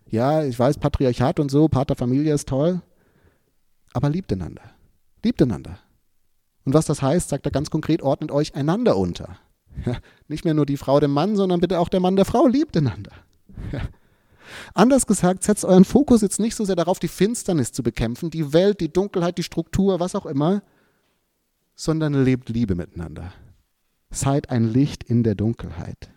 ja, 0.09 0.43
ich 0.43 0.57
weiß, 0.57 0.77
Patriarchat 0.77 1.39
und 1.39 1.49
so, 1.49 1.67
Paterfamilie 1.67 2.33
ist 2.33 2.47
toll, 2.47 2.81
aber 3.93 4.09
liebt 4.09 4.31
einander. 4.31 4.63
Liebt 5.23 5.41
einander. 5.41 5.79
Und 6.63 6.73
was 6.73 6.85
das 6.85 7.01
heißt, 7.01 7.29
sagt 7.29 7.45
er 7.45 7.51
ganz 7.51 7.69
konkret, 7.69 8.01
ordnet 8.01 8.31
euch 8.31 8.55
einander 8.55 8.97
unter. 8.97 9.37
Ja, 9.85 9.97
nicht 10.27 10.45
mehr 10.45 10.53
nur 10.53 10.65
die 10.65 10.77
Frau 10.77 10.99
dem 10.99 11.11
Mann, 11.11 11.35
sondern 11.35 11.59
bitte 11.59 11.79
auch 11.79 11.89
der 11.89 11.99
Mann 11.99 12.15
der 12.15 12.25
Frau 12.25 12.47
liebt 12.47 12.77
einander. 12.77 13.11
Ja. 13.71 13.81
Anders 14.73 15.07
gesagt, 15.07 15.43
setzt 15.43 15.65
euren 15.65 15.85
Fokus 15.85 16.21
jetzt 16.21 16.39
nicht 16.39 16.55
so 16.55 16.65
sehr 16.65 16.75
darauf, 16.75 16.99
die 16.99 17.07
Finsternis 17.07 17.71
zu 17.71 17.83
bekämpfen, 17.83 18.29
die 18.29 18.53
Welt, 18.53 18.79
die 18.79 18.91
Dunkelheit, 18.91 19.37
die 19.37 19.43
Struktur, 19.43 19.99
was 19.99 20.15
auch 20.15 20.25
immer, 20.25 20.61
sondern 21.75 22.23
lebt 22.23 22.49
Liebe 22.49 22.75
miteinander. 22.75 23.33
Seid 24.11 24.49
ein 24.49 24.71
Licht 24.71 25.03
in 25.03 25.23
der 25.23 25.35
Dunkelheit. 25.35 26.09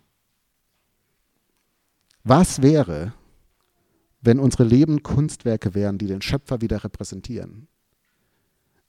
Was 2.23 2.61
wäre, 2.61 3.13
wenn 4.21 4.39
unsere 4.39 4.63
Leben 4.63 5.03
Kunstwerke 5.03 5.73
wären, 5.73 5.97
die 5.97 6.07
den 6.07 6.21
Schöpfer 6.21 6.61
wieder 6.61 6.83
repräsentieren. 6.83 7.67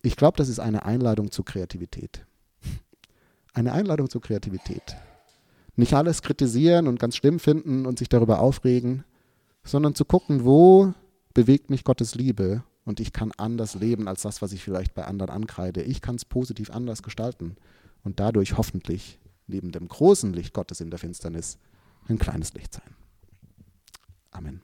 Ich 0.03 0.17
glaube, 0.17 0.37
das 0.37 0.49
ist 0.49 0.61
eine 0.61 0.85
Einladung 0.85 1.31
zur 1.31 1.45
Kreativität. 1.45 2.25
Eine 3.53 3.73
Einladung 3.73 4.09
zur 4.09 4.21
Kreativität. 4.21 4.97
Nicht 5.77 5.95
alles 5.95 6.23
kritisieren 6.23 6.87
und 6.87 6.99
ganz 6.99 7.17
schlimm 7.17 7.39
finden 7.39 7.87
und 7.87 7.99
sich 7.99 8.09
darüber 8.09 8.41
aufregen, 8.41 9.05
sondern 9.65 9.95
zu 9.95 10.05
gucken, 10.05 10.45
wo 10.45 10.95
bewegt 11.35 11.71
mich 11.71 11.85
Gottes 11.85 12.15
Liebe 12.15 12.63
und 12.85 13.01
ich 13.01 13.13
kann 13.13 13.33
anders 13.37 13.75
leben 13.75 14.09
als 14.09 14.23
das, 14.23 14.43
was 14.43 14.53
ich 14.53 14.63
vielleicht 14.63 14.95
bei 14.95 15.05
anderen 15.05 15.31
ankreide. 15.31 15.83
Ich 15.83 16.01
kann 16.01 16.17
es 16.17 16.25
positiv 16.25 16.71
anders 16.71 17.03
gestalten 17.03 17.57
und 18.03 18.21
dadurch 18.21 18.57
hoffentlich 18.57 19.19
neben 19.47 19.73
dem 19.73 19.89
großen 19.89 20.33
Licht 20.33 20.55
Gottes 20.55 20.81
in 20.81 20.91
der 20.91 20.99
Finsternis 20.99 21.59
ein 22.09 22.19
kleines 22.19 22.55
Licht 22.55 22.75
sein. 22.75 22.95
Amen. 24.31 24.63